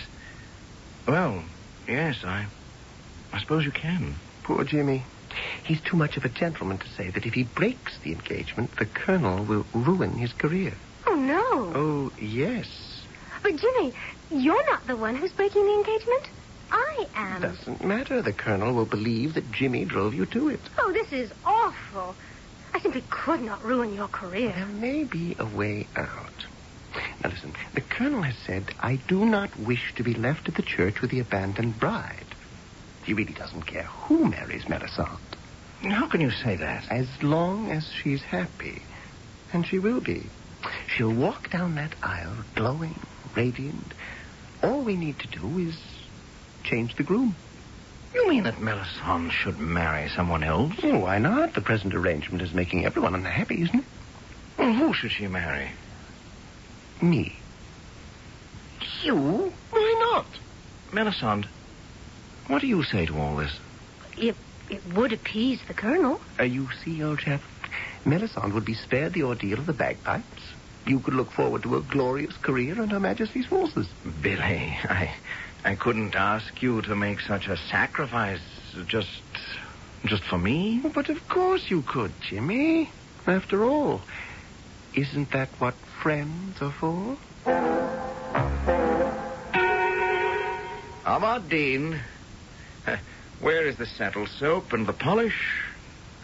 Well, 1.07 1.45
yes, 1.87 2.25
I. 2.25 2.47
I 3.33 3.39
suppose 3.39 3.65
you 3.65 3.71
can. 3.71 4.17
Poor 4.43 4.65
Jimmy. 4.65 5.05
He's 5.63 5.81
too 5.81 5.97
much 5.97 6.17
of 6.17 6.25
a 6.25 6.29
gentleman 6.29 6.79
to 6.79 6.89
say 6.89 7.11
that 7.11 7.27
if 7.27 7.35
he 7.35 7.45
breaks 7.45 7.99
the 7.99 8.13
engagement, 8.13 8.77
the 8.77 8.87
colonel 8.87 9.45
will 9.45 9.67
ruin 9.73 10.15
his 10.15 10.33
career. 10.33 10.75
Oh, 11.11 11.15
no. 11.15 11.73
Oh, 11.75 12.13
yes. 12.21 12.69
But, 13.43 13.57
Jimmy, 13.57 13.95
you're 14.31 14.71
not 14.71 14.87
the 14.87 14.95
one 14.97 15.17
who's 15.17 15.33
breaking 15.33 15.65
the 15.65 15.73
engagement. 15.73 16.29
I 16.71 17.07
am. 17.15 17.41
Doesn't 17.41 17.83
matter. 17.83 18.21
The 18.21 18.35
colonel 18.35 18.75
will 18.75 18.85
believe 18.85 19.33
that 19.33 19.51
Jimmy 19.51 19.87
drove 19.87 20.13
you 20.13 20.27
to 20.27 20.51
it. 20.51 20.61
Oh, 20.79 20.93
this 20.93 21.11
is 21.11 21.33
awful. 21.47 22.15
I 22.75 22.81
simply 22.81 23.03
could 23.09 23.41
not 23.41 23.65
ruin 23.65 23.95
your 23.95 24.09
career. 24.09 24.53
There 24.55 24.67
may 24.67 25.05
be 25.05 25.35
a 25.39 25.47
way 25.47 25.87
out. 25.97 26.45
Now, 27.25 27.31
listen. 27.31 27.55
The 27.73 27.81
colonel 27.81 28.21
has 28.21 28.37
said, 28.47 28.75
I 28.79 28.97
do 28.97 29.25
not 29.25 29.59
wish 29.59 29.95
to 29.95 30.03
be 30.03 30.13
left 30.13 30.47
at 30.49 30.57
the 30.57 30.63
church 30.63 31.01
with 31.01 31.11
the 31.11 31.21
abandoned 31.21 31.81
bride. 31.81 32.27
He 33.05 33.15
really 33.15 33.33
doesn't 33.33 33.63
care 33.63 33.85
who 33.85 34.27
marries 34.27 34.69
Melisande. 34.69 35.19
How 35.85 36.07
can 36.07 36.21
you 36.21 36.31
say 36.31 36.57
that? 36.57 36.85
As 36.91 37.09
long 37.23 37.71
as 37.71 37.89
she's 38.03 38.21
happy. 38.21 38.83
And 39.55 39.67
she 39.67 39.79
will 39.79 40.01
be. 40.01 40.27
She'll 40.95 41.13
walk 41.13 41.51
down 41.51 41.77
that 41.77 41.95
aisle, 42.03 42.37
glowing, 42.55 42.99
radiant. 43.35 43.93
All 44.63 44.83
we 44.83 44.97
need 44.97 45.19
to 45.21 45.29
do 45.29 45.59
is 45.59 45.79
change 46.65 46.97
the 46.97 47.03
groom. 47.03 47.37
You 48.15 48.29
mean 48.29 48.45
that 48.45 48.61
Melisande 48.61 49.31
should 49.31 49.59
marry 49.59 50.09
someone 50.09 50.43
else? 50.43 50.73
Oh, 50.83 50.99
why 50.99 51.19
not? 51.19 51.55
The 51.55 51.61
present 51.61 51.95
arrangement 51.95 52.43
is 52.43 52.53
making 52.55 52.85
everyone 52.85 53.15
unhappy, 53.15 53.63
isn't 53.63 53.81
it? 53.81 53.85
Well, 54.59 54.73
who 54.73 54.93
should 54.93 55.13
she 55.13 55.29
marry? 55.29 55.71
Me. 57.01 57.37
You? 59.03 59.53
Why 59.71 60.13
not? 60.13 60.27
Melisande, 60.93 61.47
what 62.49 62.61
do 62.61 62.67
you 62.67 62.83
say 62.83 63.07
to 63.07 63.19
all 63.19 63.37
this? 63.37 63.57
It, 64.17 64.35
it 64.71 64.83
would 64.95 65.13
appease 65.13 65.61
the 65.69 65.75
colonel. 65.75 66.21
Uh, 66.41 66.45
you 66.45 66.69
see, 66.83 67.03
old 67.05 67.21
chap, 67.21 67.43
Melisande 68.05 68.53
would 68.53 68.65
be 68.65 68.75
spared 68.75 69.13
the 69.13 69.23
ordeal 69.23 69.59
of 69.59 69.67
the 69.67 69.73
bagpipes. 69.73 70.38
You 70.89 71.01
could 71.01 71.13
look 71.13 71.31
forward 71.33 71.63
to 71.65 71.77
a 71.77 71.83
glorious 71.83 72.35
career 72.39 72.83
in 72.83 72.89
Her 72.89 72.99
Majesty's 72.99 73.45
forces. 73.45 73.87
Billy, 74.23 74.75
I 74.85 75.15
I 75.63 75.75
couldn't 75.75 76.15
ask 76.15 76.63
you 76.63 76.81
to 76.81 76.97
make 76.97 77.21
such 77.21 77.47
a 77.47 77.59
sacrifice 77.69 78.41
just 78.87 79.21
just 80.07 80.25
for 80.25 80.39
me. 80.39 80.81
But 80.95 81.11
of 81.11 81.29
course 81.29 81.71
you 81.71 81.83
could, 81.83 82.13
Jimmy. 82.27 82.91
After 83.27 83.65
all, 83.65 84.01
isn't 84.95 85.31
that 85.33 85.51
what 85.59 85.75
friends 86.03 86.57
are 86.63 86.73
for? 86.81 87.19
Ahmadine, 91.05 92.01
where 93.41 93.67
is 93.67 93.77
the 93.77 93.85
saddle 93.85 94.27
soap 94.27 94.73
and 94.73 94.87
the 94.87 94.95
polish? 94.95 95.68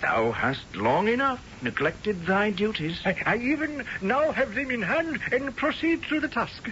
Thou 0.05 0.33
hast 0.33 0.77
long 0.77 1.09
enough 1.09 1.41
neglected 1.63 2.27
thy 2.27 2.51
duties. 2.51 3.01
I, 3.07 3.17
I 3.25 3.37
even 3.39 3.87
now 4.03 4.33
have 4.33 4.55
them 4.55 4.71
in 4.71 4.83
hand 4.83 5.19
and 5.33 5.57
proceed 5.57 6.03
to 6.11 6.21
the 6.21 6.29
task. 6.29 6.69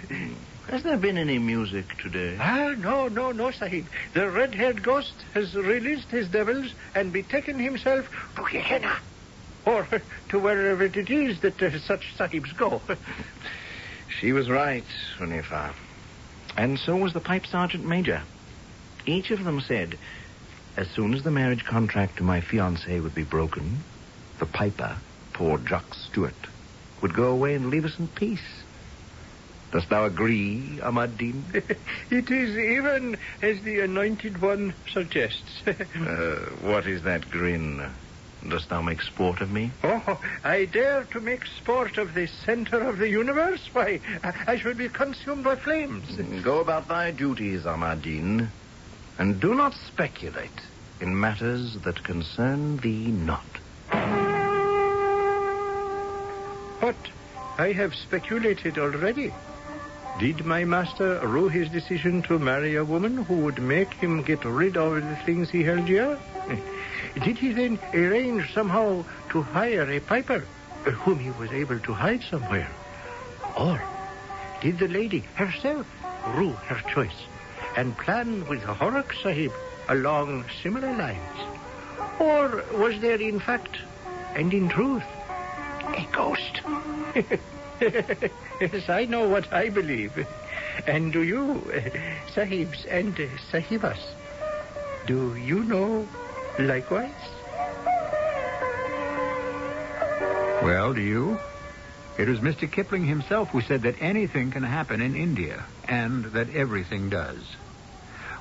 Has 0.69 0.83
there 0.83 0.99
been 0.99 1.17
any 1.17 1.39
music 1.39 1.87
today? 1.97 2.37
Ah, 2.39 2.75
no, 2.77 3.09
no, 3.09 3.33
no, 3.33 3.51
Sahib. 3.51 3.87
The 4.13 4.29
red-haired 4.29 4.83
ghost 4.83 5.15
has 5.33 5.55
released 5.55 6.11
his 6.11 6.29
devils 6.29 6.75
and 6.95 7.11
betaken 7.11 7.59
himself 7.59 8.07
to 8.37 8.45
Gehenna. 8.51 8.99
Or 9.65 9.89
to 10.29 10.39
wherever 10.39 10.85
it 10.85 11.09
is 11.09 11.41
that 11.41 11.63
uh, 11.63 11.79
such 11.79 12.15
Sahibs 12.19 12.55
go. 12.57 12.83
She 14.21 14.33
was 14.33 14.51
right, 14.51 14.85
Unifa. 15.19 15.73
And 16.55 16.79
so 16.79 16.97
was 16.97 17.15
the 17.15 17.21
pipe 17.21 17.47
sergeant 17.47 17.87
major. 17.87 18.23
Each 19.07 19.31
of 19.31 19.43
them 19.43 19.63
said, 19.63 19.99
as 20.77 20.89
soon 20.91 21.15
as 21.15 21.23
the 21.23 21.31
marriage 21.31 21.65
contract 21.65 22.17
to 22.17 22.23
my 22.23 22.41
fiancée 22.41 23.03
would 23.03 23.15
be 23.15 23.25
broken, 23.25 23.79
the 24.39 24.47
piper, 24.47 24.97
poor 25.33 25.59
Jock 25.59 25.95
Stewart, 25.95 26.35
would 27.01 27.15
go 27.15 27.31
away 27.31 27.55
and 27.55 27.71
leave 27.71 27.85
us 27.85 27.99
in 27.99 28.09
peace. 28.09 28.63
Dost 29.73 29.89
thou 29.89 30.05
agree, 30.05 30.81
Ahmadine? 30.83 31.43
it 32.11 32.31
is 32.31 32.57
even 32.57 33.17
as 33.41 33.61
the 33.63 33.81
anointed 33.81 34.41
one 34.41 34.75
suggests. 34.93 35.63
uh, 35.67 35.73
what 36.61 36.87
is 36.87 37.03
that 37.03 37.31
grin? 37.31 37.91
Dost 38.49 38.69
thou 38.69 38.83
make 38.83 39.01
sport 39.01 39.41
of 39.41 39.51
me? 39.51 39.71
Oh, 39.85 40.21
I 40.43 40.65
dare 40.65 41.05
to 41.05 41.21
make 41.21 41.47
sport 41.47 41.97
of 41.97 42.13
the 42.13 42.27
center 42.27 42.81
of 42.81 42.99
the 42.99 43.09
universe? 43.09 43.61
Why, 43.73 44.01
I, 44.25 44.33
I 44.49 44.57
should 44.59 44.77
be 44.77 44.89
consumed 44.89 45.45
by 45.45 45.57
flames. 45.57 46.17
Go 46.43 46.61
about 46.61 46.89
thy 46.89 47.13
duties, 47.13 47.63
Ahmadine, 47.63 48.49
and 49.19 49.41
do 49.41 49.55
not 49.55 49.75
speculate 49.75 50.51
in 51.01 51.19
matters 51.19 51.77
that 51.85 52.03
concern 52.05 52.77
thee 52.79 53.11
not. 53.11 53.47
But 56.81 56.97
I 57.59 57.73
have 57.73 57.95
speculated 57.95 58.79
already. 58.79 59.33
Did 60.19 60.45
my 60.45 60.65
master 60.65 61.27
rue 61.27 61.49
his 61.49 61.69
decision 61.71 62.23
to 62.23 62.39
marry 62.39 62.77
a 62.77 62.85
woman 62.85 63.19
who 63.25 63.37
would 63.41 63.61
make 63.63 63.95
him 63.95 64.23
get 64.23 64.45
rid 64.45 64.77
of 64.77 64.95
the 64.95 65.19
things 65.25 65.51
he 65.51 65.63
held 65.63 65.87
dear? 65.87 66.19
Did 67.25 67.39
he 67.39 67.53
then 67.53 67.79
arrange 67.95 68.53
somehow 68.53 69.05
to 69.31 69.43
hire 69.43 69.91
a 69.91 70.01
piper 70.01 70.47
uh, 70.87 70.91
whom 70.91 71.19
he 71.19 71.31
was 71.31 71.51
able 71.53 71.79
to 71.81 71.93
hide 71.93 72.23
somewhere? 72.31 72.71
Or 73.57 73.83
did 74.63 74.79
the 74.79 74.89
lady 74.89 75.21
herself 75.35 75.87
rue 76.37 76.53
her 76.53 76.81
choice 76.95 77.27
and 77.77 77.97
plan 77.97 78.47
with 78.49 78.63
Horrocks 78.63 79.23
Sahib 79.23 79.53
along 79.89 80.45
similar 80.63 80.93
lines? 80.97 81.39
Or 82.19 82.65
was 82.73 83.01
there, 83.01 83.21
in 83.21 83.41
fact, 83.41 83.77
and 84.35 84.53
in 84.53 84.69
truth, 84.69 85.05
a 85.81 86.07
ghost? 86.13 86.61
yes, 87.81 88.89
I 88.89 89.07
know 89.07 89.29
what 89.29 89.53
I 89.53 89.69
believe. 89.69 90.27
And 90.87 91.13
do 91.13 91.23
you, 91.23 91.63
Sahibs 92.35 92.87
and 92.89 93.15
Sahibas, 93.51 94.01
do 95.07 95.35
you 95.37 95.65
know 95.65 96.09
likewise? 96.59 97.11
Well, 100.63 100.95
do 100.95 101.01
you? 101.01 101.39
It 102.19 102.29
was 102.29 102.39
Mr. 102.39 102.71
Kipling 102.71 103.05
himself 103.05 103.49
who 103.51 103.63
said 103.63 103.83
that 103.83 104.01
anything 104.01 104.51
can 104.51 104.63
happen 104.63 105.01
in 105.01 105.17
India, 105.17 105.65
and 105.89 106.27
that 106.27 106.55
everything 106.55 107.11
does. 107.11 107.57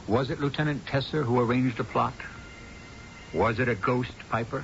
Was 0.07 0.29
it 0.29 0.39
Lieutenant 0.39 0.85
Tesser 0.85 1.23
who 1.23 1.39
arranged 1.39 1.79
a 1.79 1.83
plot? 1.83 2.13
Was 3.33 3.59
it 3.59 3.69
a 3.69 3.75
ghost 3.75 4.13
piper? 4.29 4.63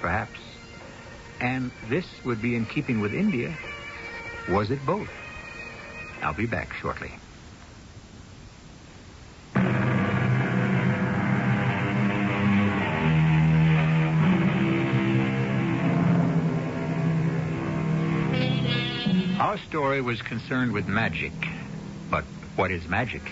Perhaps. 0.00 0.38
And 1.40 1.70
this 1.88 2.06
would 2.24 2.42
be 2.42 2.54
in 2.54 2.66
keeping 2.66 3.00
with 3.00 3.14
India. 3.14 3.56
Was 4.48 4.70
it 4.70 4.84
both? 4.84 5.10
I'll 6.22 6.34
be 6.34 6.46
back 6.46 6.72
shortly. 6.74 7.12
Our 19.38 19.58
story 19.68 20.00
was 20.00 20.20
concerned 20.22 20.72
with 20.72 20.86
magic. 20.88 21.32
But 22.10 22.24
what 22.56 22.70
is 22.70 22.86
magic? 22.88 23.22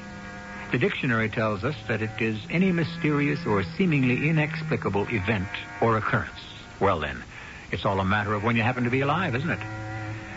The 0.75 0.81
dictionary 0.81 1.29
tells 1.29 1.63
us 1.63 1.77
that 1.87 2.03
it 2.03 2.21
is 2.21 2.37
any 2.51 2.73
mysterious 2.73 3.47
or 3.47 3.63
seemingly 3.63 4.29
inexplicable 4.29 5.07
event 5.09 5.47
or 5.81 5.97
occurrence. 5.97 6.41
Well, 6.81 6.99
then, 6.99 7.23
it's 7.71 7.85
all 7.85 8.01
a 8.01 8.05
matter 8.05 8.35
of 8.35 8.43
when 8.43 8.57
you 8.57 8.65
happen 8.65 8.83
to 8.83 8.91
be 8.91 9.01
alive, 9.01 9.37
isn't 9.37 9.51
it? 9.51 9.63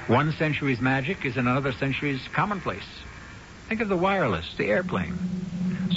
One 0.05 0.31
century's 0.33 0.79
magic 0.79 1.25
is 1.25 1.37
another 1.37 1.71
century's 1.71 2.21
commonplace. 2.35 2.85
Think 3.67 3.81
of 3.81 3.89
the 3.89 3.97
wireless, 3.97 4.45
the 4.57 4.65
airplane. 4.65 5.17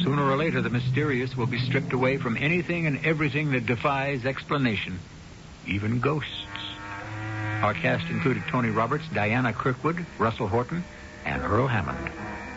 Sooner 0.03 0.23
or 0.23 0.39
later, 0.39 0.63
the 0.63 0.71
mysterious 0.71 1.37
will 1.37 1.45
be 1.45 1.59
stripped 1.59 1.93
away 1.93 2.17
from 2.17 2.39
anything 2.39 2.87
and 2.87 3.05
everything 3.05 3.53
that 3.53 3.67
defies 3.67 4.25
explanation, 4.25 5.01
even 5.67 6.01
ghosts. 6.01 6.33
Our 7.61 7.75
cast 7.75 8.09
included 8.09 8.45
Tony 8.49 8.71
Roberts, 8.71 9.05
Diana 9.13 9.53
Kirkwood, 9.53 10.07
Russell 10.19 10.49
Horton, 10.49 10.83
and 11.27 11.43
Earl 11.43 11.67
Hammond. 11.67 12.11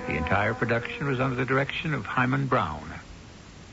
The 0.08 0.18
entire 0.18 0.54
production 0.54 1.08
was 1.08 1.20
under 1.20 1.36
the 1.36 1.45
direction 1.45 1.93
of 1.93 2.06
Himan 2.06 2.47
Brown. 2.47 2.91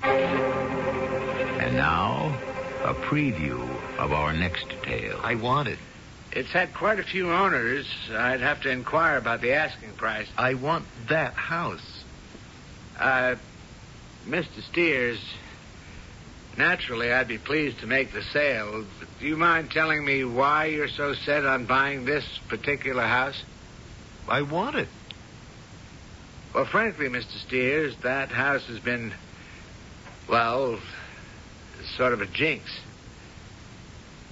And 0.02 1.76
now, 1.76 2.36
a 2.84 2.94
preview 2.94 3.68
of 3.98 4.12
our 4.12 4.32
next 4.32 4.66
tale. 4.82 5.20
I 5.22 5.34
want 5.34 5.68
it. 5.68 5.78
It's 6.32 6.50
had 6.50 6.72
quite 6.72 7.00
a 7.00 7.02
few 7.02 7.32
owners. 7.32 7.86
I'd 8.10 8.40
have 8.40 8.62
to 8.62 8.70
inquire 8.70 9.16
about 9.16 9.40
the 9.40 9.52
asking 9.54 9.92
price. 9.94 10.28
I 10.38 10.54
want 10.54 10.84
that 11.08 11.34
house. 11.34 12.04
Uh, 12.98 13.34
Mr. 14.26 14.62
Steers, 14.70 15.18
naturally 16.56 17.12
I'd 17.12 17.26
be 17.26 17.38
pleased 17.38 17.80
to 17.80 17.86
make 17.86 18.12
the 18.12 18.22
sale. 18.22 18.84
But 19.00 19.08
do 19.18 19.26
you 19.26 19.36
mind 19.36 19.72
telling 19.72 20.04
me 20.04 20.24
why 20.24 20.66
you're 20.66 20.88
so 20.88 21.14
set 21.14 21.44
on 21.44 21.64
buying 21.64 22.04
this 22.04 22.24
particular 22.48 23.02
house? 23.02 23.42
I 24.28 24.42
want 24.42 24.76
it. 24.76 24.88
Well, 26.54 26.64
frankly, 26.64 27.08
Mr. 27.08 27.38
Steers, 27.46 27.94
that 28.02 28.30
house 28.30 28.66
has 28.66 28.80
been, 28.80 29.12
well, 30.28 30.80
sort 31.96 32.12
of 32.12 32.20
a 32.20 32.26
jinx. 32.26 32.80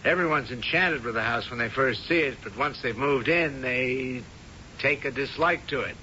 Everyone's 0.05 0.51
enchanted 0.51 1.05
with 1.05 1.15
the 1.15 1.23
house 1.23 1.49
when 1.49 1.61
they 1.61 1.69
first 1.69 2.07
see 2.09 2.19
it, 2.19 2.39
but 2.43 2.57
once 2.57 2.83
they've 2.83 2.97
moved 2.97 3.29
in, 3.29 3.63
they 3.63 4.23
take 4.81 5.05
a 5.05 5.13
dislike 5.13 5.67
to 5.69 5.81
it. 5.81 5.97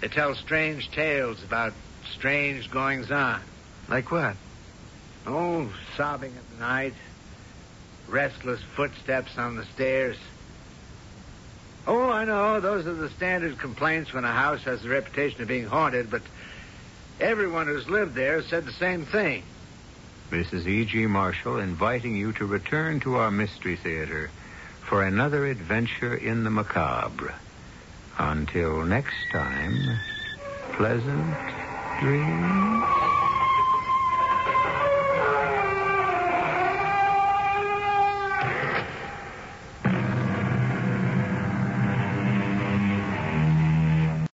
They 0.00 0.08
tell 0.08 0.34
strange 0.34 0.90
tales 0.90 1.42
about 1.42 1.74
strange 2.16 2.70
goings 2.70 3.10
on. 3.10 3.40
Like 3.88 4.10
what? 4.10 4.36
Oh, 5.26 5.70
sobbing 5.98 6.32
at 6.34 6.58
night, 6.58 6.94
restless 8.08 8.60
footsteps 8.74 9.36
on 9.36 9.56
the 9.56 9.66
stairs. 9.66 10.16
Oh, 11.86 12.10
I 12.10 12.24
know, 12.24 12.60
those 12.60 12.86
are 12.86 12.94
the 12.94 13.10
standard 13.10 13.58
complaints 13.58 14.12
when 14.12 14.24
a 14.24 14.32
house 14.32 14.62
has 14.64 14.82
the 14.82 14.88
reputation 14.88 15.42
of 15.42 15.48
being 15.48 15.66
haunted, 15.66 16.10
but 16.10 16.22
everyone 17.18 17.66
who's 17.66 17.88
lived 17.88 18.14
there 18.14 18.42
said 18.42 18.64
the 18.66 18.72
same 18.72 19.06
thing. 19.06 19.42
Is 20.32 20.66
E.G. 20.66 21.06
Marshall 21.06 21.58
inviting 21.58 22.14
you 22.14 22.32
to 22.34 22.46
return 22.46 23.00
to 23.00 23.16
our 23.16 23.32
Mystery 23.32 23.74
Theater 23.76 24.30
for 24.88 25.02
another 25.02 25.46
adventure 25.46 26.14
in 26.14 26.44
the 26.44 26.50
macabre. 26.50 27.34
Until 28.16 28.84
next 28.84 29.16
time, 29.32 29.98
pleasant 30.72 31.36
dreams. 32.00 33.39